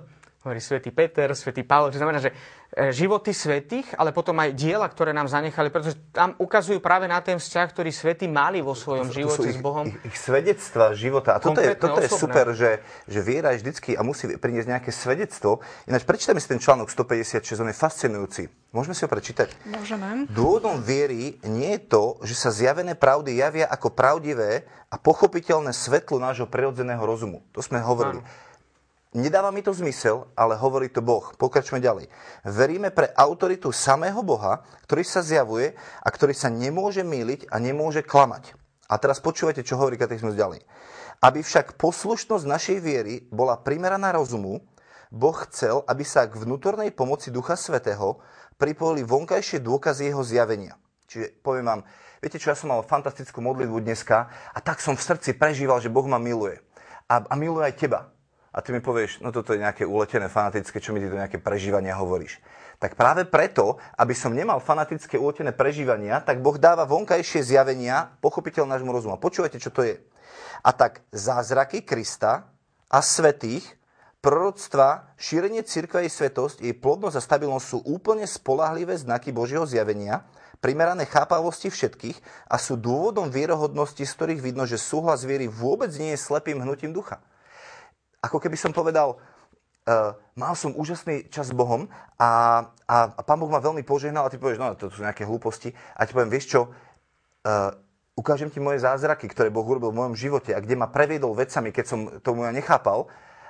[0.46, 2.30] hovorí svätý Peter, svätý Pavel, čo znamená, že
[2.70, 7.18] e, životy svetých, ale potom aj diela, ktoré nám zanechali, pretože tam ukazujú práve na
[7.18, 9.90] ten vzťah, ktorý svety mali vo svojom to, to živote ich, s Bohom.
[9.90, 11.34] Ich, ich svedectva života.
[11.34, 12.78] A toto je, toto je super, že,
[13.10, 15.58] že viera je vždycky a musí priniesť nejaké svedectvo.
[15.90, 18.42] Ináč prečítame si ten článok 156, on je fascinujúci.
[18.70, 19.50] Môžeme si ho prečítať?
[19.66, 20.30] Môžeme.
[20.30, 26.22] Dôvodom viery nie je to, že sa zjavené pravdy javia ako pravdivé a pochopiteľné svetlo
[26.22, 27.42] nášho prirodzeného rozumu.
[27.58, 28.22] To sme hovorili.
[28.22, 28.46] Áno
[29.16, 31.32] Nedáva mi to zmysel, ale hovorí to Boh.
[31.40, 32.12] Pokračme ďalej.
[32.44, 35.72] Veríme pre autoritu samého Boha, ktorý sa zjavuje
[36.04, 38.52] a ktorý sa nemôže míliť a nemôže klamať.
[38.92, 40.60] A teraz počúvajte, čo hovorí katechizmus ďalej.
[41.24, 44.60] Aby však poslušnosť našej viery bola primeraná rozumu,
[45.08, 48.20] Boh chcel, aby sa k vnútornej pomoci Ducha Svetého
[48.60, 50.76] pripojili vonkajšie dôkazy jeho zjavenia.
[51.08, 51.80] Čiže poviem vám,
[52.20, 55.88] viete čo, ja som mal fantastickú modlitbu dneska a tak som v srdci prežíval, že
[55.88, 56.60] Boh ma miluje.
[57.08, 58.12] A, a miluje aj teba
[58.58, 61.38] a ty mi povieš, no toto je nejaké uletené fanatické, čo mi ty to nejaké
[61.38, 62.42] prežívania hovoríš.
[62.82, 68.66] Tak práve preto, aby som nemal fanatické uletené prežívania, tak Boh dáva vonkajšie zjavenia, pochopiteľ
[68.66, 69.14] nášmu rozumu.
[69.14, 70.02] Počúvajte, čo to je.
[70.66, 72.50] A tak zázraky Krista
[72.90, 73.62] a svetých,
[74.18, 80.26] proroctva, šírenie cirkve jej svetosť, jej plodnosť a stabilnosť sú úplne spolahlivé znaky Božieho zjavenia,
[80.58, 86.10] primerané chápavosti všetkých a sú dôvodom vierohodnosti, z ktorých vidno, že súhlas viery vôbec nie
[86.10, 87.22] je slepým hnutím ducha
[88.22, 91.86] ako keby som povedal, uh, mal som úžasný čas s Bohom
[92.18, 95.22] a, a, a Pán Boh ma veľmi požehnal a ty povieš, no to sú nejaké
[95.22, 95.70] hlúposti.
[95.94, 97.70] A ti poviem, vieš čo, uh,
[98.18, 101.70] ukážem ti moje zázraky, ktoré Boh urobil v mojom živote a kde ma previedol vecami,
[101.70, 103.06] keď som tomu ja nechápal.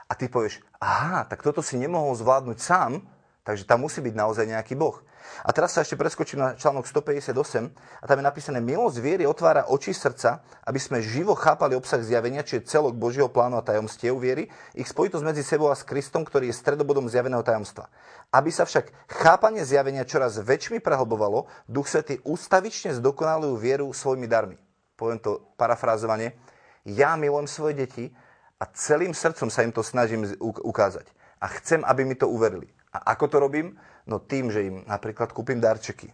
[0.08, 3.04] A ty povieš, aha, tak toto si nemohol zvládnuť sám,
[3.48, 5.00] takže tam musí byť naozaj nejaký Boh.
[5.40, 7.32] A teraz sa ešte preskočím na článok 158
[7.72, 12.44] a tam je napísané, milosť viery otvára oči srdca, aby sme živo chápali obsah zjavenia,
[12.44, 16.28] či je celok Božieho plánu a tajomstiev viery, ich spojitosť medzi sebou a s Kristom,
[16.28, 17.88] ktorý je stredobodom zjaveného tajomstva.
[18.28, 24.60] Aby sa však chápanie zjavenia čoraz väčšmi prehlbovalo, Duch Svetý ústavične zdokonalujú vieru svojimi darmi.
[25.00, 26.36] Poviem to parafrázovanie.
[26.84, 28.04] Ja milujem svoje deti
[28.58, 31.06] A celým srdcom sa im to snažím ukázať.
[31.38, 32.66] A chcem, aby mi to uverili.
[32.92, 33.76] A ako to robím?
[34.08, 36.08] No tým, že im napríklad kúpim darčeky.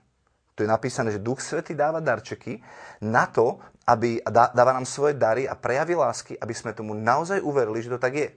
[0.55, 2.63] Tu je napísané, že Duch Svety dáva darčeky
[3.03, 3.59] na to,
[3.91, 7.99] aby dáva nám svoje dary a prejavy lásky, aby sme tomu naozaj uverili, že to
[7.99, 8.29] tak je.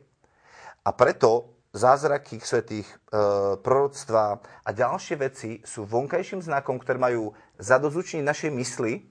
[0.81, 2.95] A preto zázraky svetých, e,
[3.61, 9.05] proroctva a ďalšie veci sú vonkajším znakom, ktoré majú zadozučniť našej mysli,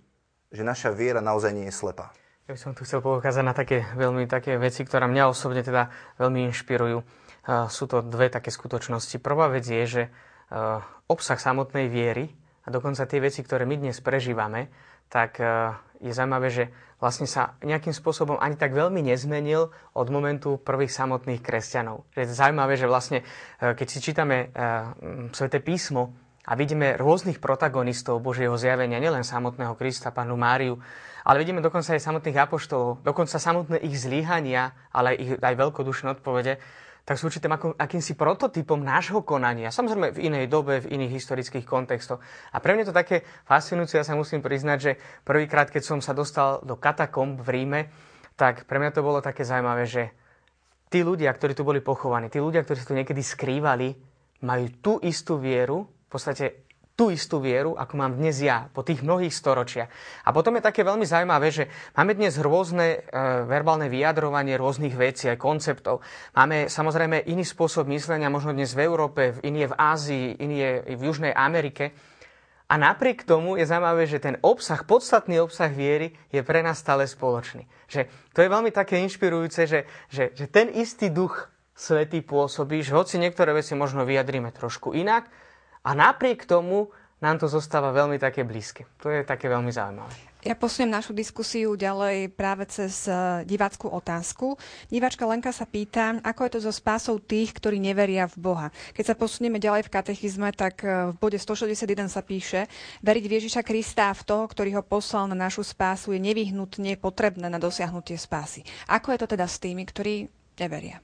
[0.50, 2.10] že naša viera naozaj nie je slepá.
[2.46, 5.90] Ja by som tu chcel poukázať na také veľmi také veci, ktoré mňa osobne teda
[6.18, 7.02] veľmi inšpirujú.
[7.46, 9.22] Sú to dve také skutočnosti.
[9.22, 12.34] Prvá vec je, že uh, obsah samotnej viery
[12.66, 14.66] a dokonca tie veci, ktoré my dnes prežívame,
[15.06, 16.64] tak uh, je zaujímavé, že
[16.98, 22.08] vlastne sa nejakým spôsobom ani tak veľmi nezmenil od momentu prvých samotných kresťanov.
[22.18, 23.20] Je zaujímavé, že vlastne,
[23.60, 24.48] keď si čítame
[25.36, 26.16] Sveté písmo,
[26.46, 30.78] a vidíme rôznych protagonistov Božieho zjavenia, nielen samotného Krista, panu Máriu,
[31.26, 36.06] ale vidíme dokonca aj samotných apoštolov, dokonca samotné ich zlíhania, ale aj ich aj veľkodušné
[36.14, 36.62] odpovede,
[37.06, 39.70] tak sú určitým akýmsi prototypom nášho konania.
[39.70, 42.18] Samozrejme v inej dobe, v iných historických kontextoch.
[42.50, 44.92] A pre mňa to také fascinujúce, ja sa musím priznať, že
[45.22, 47.80] prvýkrát, keď som sa dostal do katakomb v Ríme,
[48.34, 50.10] tak pre mňa to bolo také zaujímavé, že
[50.90, 53.94] tí ľudia, ktorí tu boli pochovaní, tí ľudia, ktorí sa tu niekedy skrývali,
[54.42, 56.65] majú tú istú vieru, v podstate
[56.96, 59.88] tú istú vieru, ako mám dnes ja, po tých mnohých storočiach.
[60.24, 62.98] A potom je také veľmi zaujímavé, že máme dnes rôzne e,
[63.44, 66.00] verbálne vyjadrovanie rôznych vecí, aj konceptov.
[66.32, 70.72] Máme samozrejme iný spôsob myslenia, možno dnes v Európe, iný je v Ázii, iný je
[70.96, 71.92] v Južnej Amerike.
[72.66, 77.06] A napriek tomu je zaujímavé, že ten obsah, podstatný obsah viery je pre nás stále
[77.06, 77.68] spoločný.
[77.86, 79.80] Že to je veľmi také inšpirujúce, že,
[80.10, 85.28] že, že ten istý duch svetý pôsobí, že hoci niektoré veci možno vyjadríme trošku inak,
[85.86, 86.90] a napriek tomu
[87.22, 88.84] nám to zostáva veľmi také blízke.
[89.00, 90.12] To je také veľmi zaujímavé.
[90.46, 94.54] Ja posuniem našu diskusiu ďalej práve cez e, diváckú otázku.
[94.86, 98.66] Diváčka Lenka sa pýta, ako je to so spásou tých, ktorí neveria v Boha.
[98.94, 102.70] Keď sa posunieme ďalej v katechizme, tak e, v bode 161 sa píše,
[103.02, 107.50] veriť v Ježiša Krista v toho, ktorý ho poslal na našu spásu, je nevyhnutne potrebné
[107.50, 108.62] na dosiahnutie spásy.
[108.86, 110.30] Ako je to teda s tými, ktorí
[110.62, 111.02] neveria?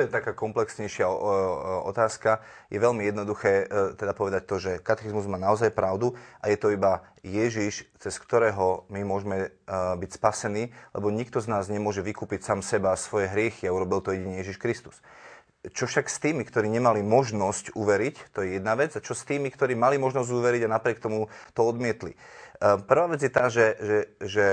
[0.00, 1.04] To je taká komplexnejšia
[1.84, 2.40] otázka.
[2.72, 6.72] Je veľmi jednoduché e, teda povedať to, že katechizmus má naozaj pravdu a je to
[6.72, 12.40] iba Ježiš, cez ktorého my môžeme e, byť spasení, lebo nikto z nás nemôže vykúpiť
[12.40, 15.04] sám seba svoje hriechy a urobil to jedine Ježiš Kristus.
[15.68, 19.28] Čo však s tými, ktorí nemali možnosť uveriť, to je jedna vec, a čo s
[19.28, 22.16] tými, ktorí mali možnosť uveriť a napriek tomu to odmietli.
[22.16, 24.46] E, prvá vec je tá, že, že, že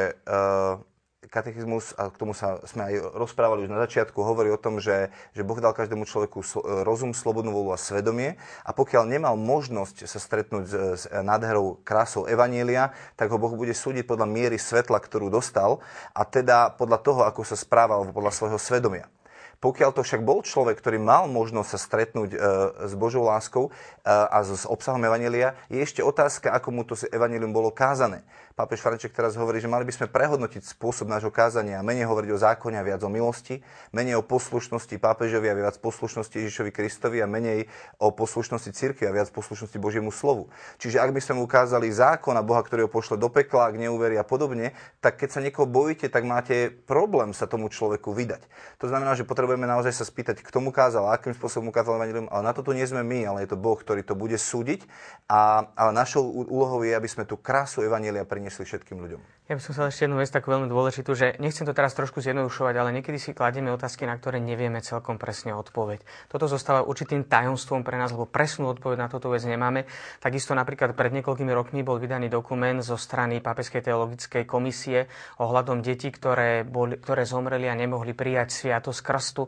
[1.25, 5.09] katechizmus, a k tomu sa sme aj rozprávali už na začiatku, hovorí o tom, že,
[5.33, 6.45] že Boh dal každému človeku
[6.85, 12.29] rozum, slobodnú volu a svedomie a pokiaľ nemal možnosť sa stretnúť s, s nádherou krásou
[12.29, 15.81] Evanielia, tak ho Boh bude súdiť podľa miery svetla, ktorú dostal
[16.13, 19.09] a teda podľa toho, ako sa správal podľa svojho svedomia.
[19.57, 22.37] Pokiaľ to však bol človek, ktorý mal možnosť sa stretnúť e,
[22.85, 23.71] s Božou láskou e,
[24.05, 28.21] a s obsahom Evanelia, je ešte otázka, ako mu to Evangelium bolo kázané
[28.57, 32.29] pápež Franček teraz hovorí, že mali by sme prehodnotiť spôsob nášho kázania a menej hovoriť
[32.33, 33.61] o zákone a viac o milosti,
[33.93, 37.69] menej o poslušnosti pápežovi a viac poslušnosti Ježišovi Kristovi a menej
[38.01, 40.49] o poslušnosti cirkvi a viac poslušnosti Božiemu slovu.
[40.81, 43.77] Čiže ak by sme mu ukázali zákon a Boha, ktorý ho pošle do pekla, ak
[43.77, 44.73] neuverí a podobne,
[45.05, 48.41] tak keď sa niekoho bojíte, tak máte problém sa tomu človeku vydať.
[48.81, 52.27] To znamená, že potrebujeme naozaj sa spýtať, kto mu kázal, akým spôsobom mu kázal Evangelium,
[52.27, 54.83] ale na to tu nie sme my, ale je to Boh, ktorý to bude súdiť.
[55.31, 59.36] A, a našou úlohou je, aby sme tú krásu Evangelia priniesli všetkým ľuďom.
[59.47, 62.19] Ja by som sa ešte jednu vec takú veľmi dôležitú, že nechcem to teraz trošku
[62.19, 66.03] zjednodušovať, ale niekedy si kladieme otázky, na ktoré nevieme celkom presne odpoveď.
[66.27, 69.87] Toto zostáva určitým tajomstvom pre nás, lebo presnú odpoveď na túto vec nemáme.
[70.19, 75.07] Takisto napríklad pred niekoľkými rokmi bol vydaný dokument zo strany Pápežskej teologickej komisie
[75.39, 79.47] ohľadom detí, ktoré, boli, ktoré zomreli a nemohli prijať sviatosť krstu.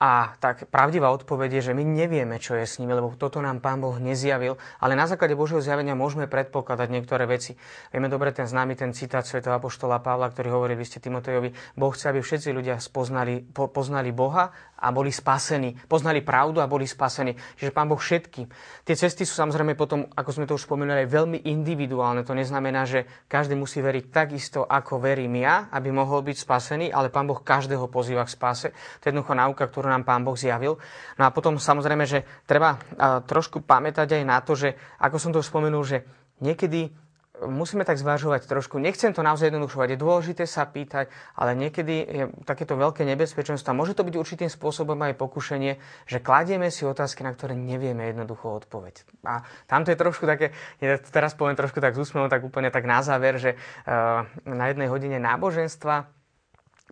[0.00, 3.60] A tak pravdivá odpoveď je, že my nevieme, čo je s nimi, lebo toto nám
[3.60, 7.52] Pán Boh nezjavil, ale na základe Božieho zjavenia môžeme predpokladať niektoré veci.
[7.92, 11.92] Vieme dobre ten známy ten citát svätého apoštola Pavla, ktorý hovorí v liste Timotejovi, Boh
[11.92, 14.48] chce, aby všetci ľudia spoznali, po, poznali Boha
[14.80, 15.76] a boli spasení.
[15.84, 17.36] Poznali pravdu a boli spasení.
[17.60, 18.48] Čiže Pán Boh všetky.
[18.88, 22.24] Tie cesty sú samozrejme potom, ako sme to už spomínali, veľmi individuálne.
[22.24, 27.12] To neznamená, že každý musí veriť takisto, ako verím ja, aby mohol byť spasený, ale
[27.12, 28.68] Pán Boh každého pozýva k spase.
[28.72, 30.78] To je jednoducho náuka, ktorú nám Pán Boh zjavil.
[31.18, 32.78] No a potom samozrejme, že treba
[33.26, 36.06] trošku pamätať aj na to, že ako som to spomenul, že
[36.38, 36.94] niekedy
[37.40, 38.76] musíme tak zvažovať trošku.
[38.76, 39.96] Nechcem to naozaj jednodušovať.
[39.96, 43.72] Je dôležité sa pýtať, ale niekedy je takéto veľké nebezpečenstvo.
[43.72, 45.72] Môže to byť určitým spôsobom aj pokušenie,
[46.04, 49.24] že kladieme si otázky, na ktoré nevieme jednoducho odpoveď.
[49.24, 50.52] A tamto je trošku také,
[50.84, 54.68] ja teraz poviem trošku tak z úsmevom, tak úplne tak na záver, že uh, na
[54.68, 56.19] jednej hodine náboženstva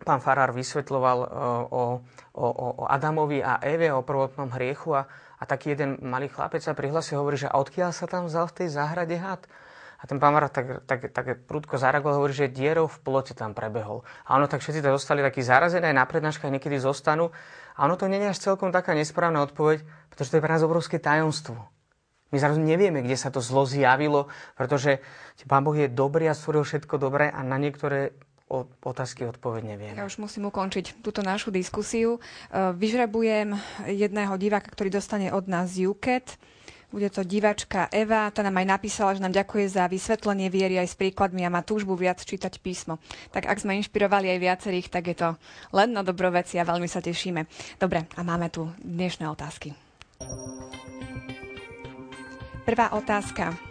[0.01, 1.27] pán Farár vysvetľoval o,
[1.69, 1.83] o,
[2.35, 2.47] o,
[2.81, 5.07] o Adamovi a Eve, o prvotnom hriechu a,
[5.39, 8.55] a taký jeden malý chlapec sa prihlasil a hovorí, že odkiaľ sa tam vzal v
[8.63, 9.43] tej záhrade had?
[9.99, 13.51] A ten pán Farár tak, tak, tak prudko zareagoval, hovorí, že dierou v plote tam
[13.51, 14.07] prebehol.
[14.23, 17.35] A ono tak všetci to zostali takí zarazení, aj na prednáškach niekedy zostanú.
[17.75, 20.63] A ono to nie je až celkom taká nesprávna odpoveď, pretože to je pre nás
[20.63, 21.59] obrovské tajomstvo.
[22.29, 25.01] My zrazu nevieme, kde sa to zlo zjavilo, pretože
[25.49, 28.13] Pán Boh je dobrý a stvoril všetko dobré a na niektoré
[28.81, 29.93] otázky odpoveď neviem.
[29.93, 32.17] Ja už musím ukončiť túto našu diskusiu.
[32.17, 32.19] E,
[32.73, 33.53] vyžrebujem
[33.85, 36.35] jedného diváka, ktorý dostane od nás UKET.
[36.89, 40.89] Bude to divačka Eva, tá nám aj napísala, že nám ďakuje za vysvetlenie viery aj
[40.89, 42.97] s príkladmi a má túžbu viac čítať písmo.
[43.29, 45.29] Tak ak sme inšpirovali aj viacerých, tak je to
[45.69, 47.45] len na dobro veci a veľmi sa tešíme.
[47.77, 49.77] Dobre, a máme tu dnešné otázky.
[52.65, 53.68] Prvá otázka.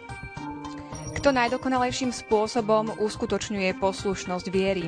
[1.19, 4.87] Kto najdokonalejším spôsobom uskutočňuje poslušnosť viery?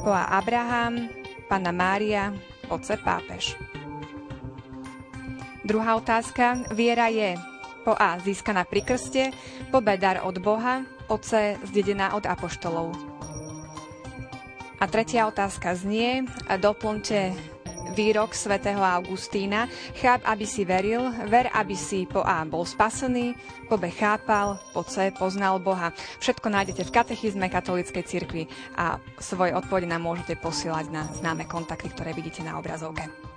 [0.00, 0.40] Po A.
[0.40, 1.12] Abraham,
[1.44, 2.32] Pana Mária,
[2.72, 3.52] Oce Pápež.
[5.68, 6.64] Druhá otázka.
[6.72, 7.36] Viera je
[7.84, 8.16] po A.
[8.16, 9.28] získaná pri krste,
[9.68, 10.00] po B.
[10.00, 11.60] dar od Boha, po C.
[11.68, 12.96] zdedená od apoštolov.
[14.80, 17.36] A tretia otázka znie, a doplňte
[17.98, 19.66] výrok svätého Augustína.
[19.98, 23.34] Cháp, aby si veril, ver, aby si po A bol spasený,
[23.66, 25.90] po B chápal, po C poznal Boha.
[26.22, 28.46] Všetko nájdete v katechizme katolíckej cirkvi
[28.78, 33.27] a svoje odpovede nám môžete posielať na známe kontakty, ktoré vidíte na obrazovke.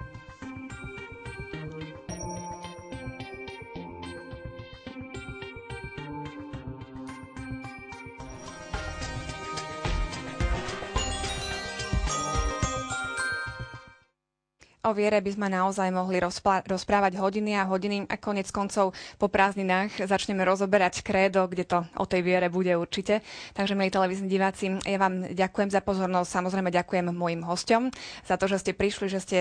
[14.81, 16.17] O viere by sme naozaj mohli
[16.65, 22.09] rozprávať hodiny a hodiny a konec koncov po prázdninách začneme rozoberať krédo, kde to o
[22.09, 23.21] tej viere bude určite.
[23.53, 27.93] Takže, milí televízni diváci, ja vám ďakujem za pozornosť, samozrejme ďakujem mojim hostom
[28.25, 29.39] za to, že ste prišli, že ste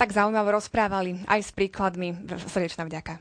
[0.00, 2.16] tak zaujímavo rozprávali aj s príkladmi.
[2.48, 3.20] Srdečná vďaka.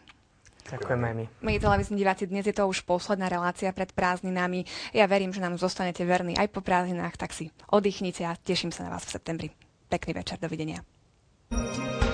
[0.71, 1.25] Ďakujem aj my.
[1.43, 4.63] Milí televízni diváci, dnes je to už posledná relácia pred prázdninami.
[4.95, 8.87] Ja verím, že nám zostanete verní aj po prázdninách, tak si oddychnite a teším sa
[8.87, 9.51] na vás v septembri.
[9.91, 10.79] Pekný večer, dovidenia.
[11.51, 12.08] Thank you.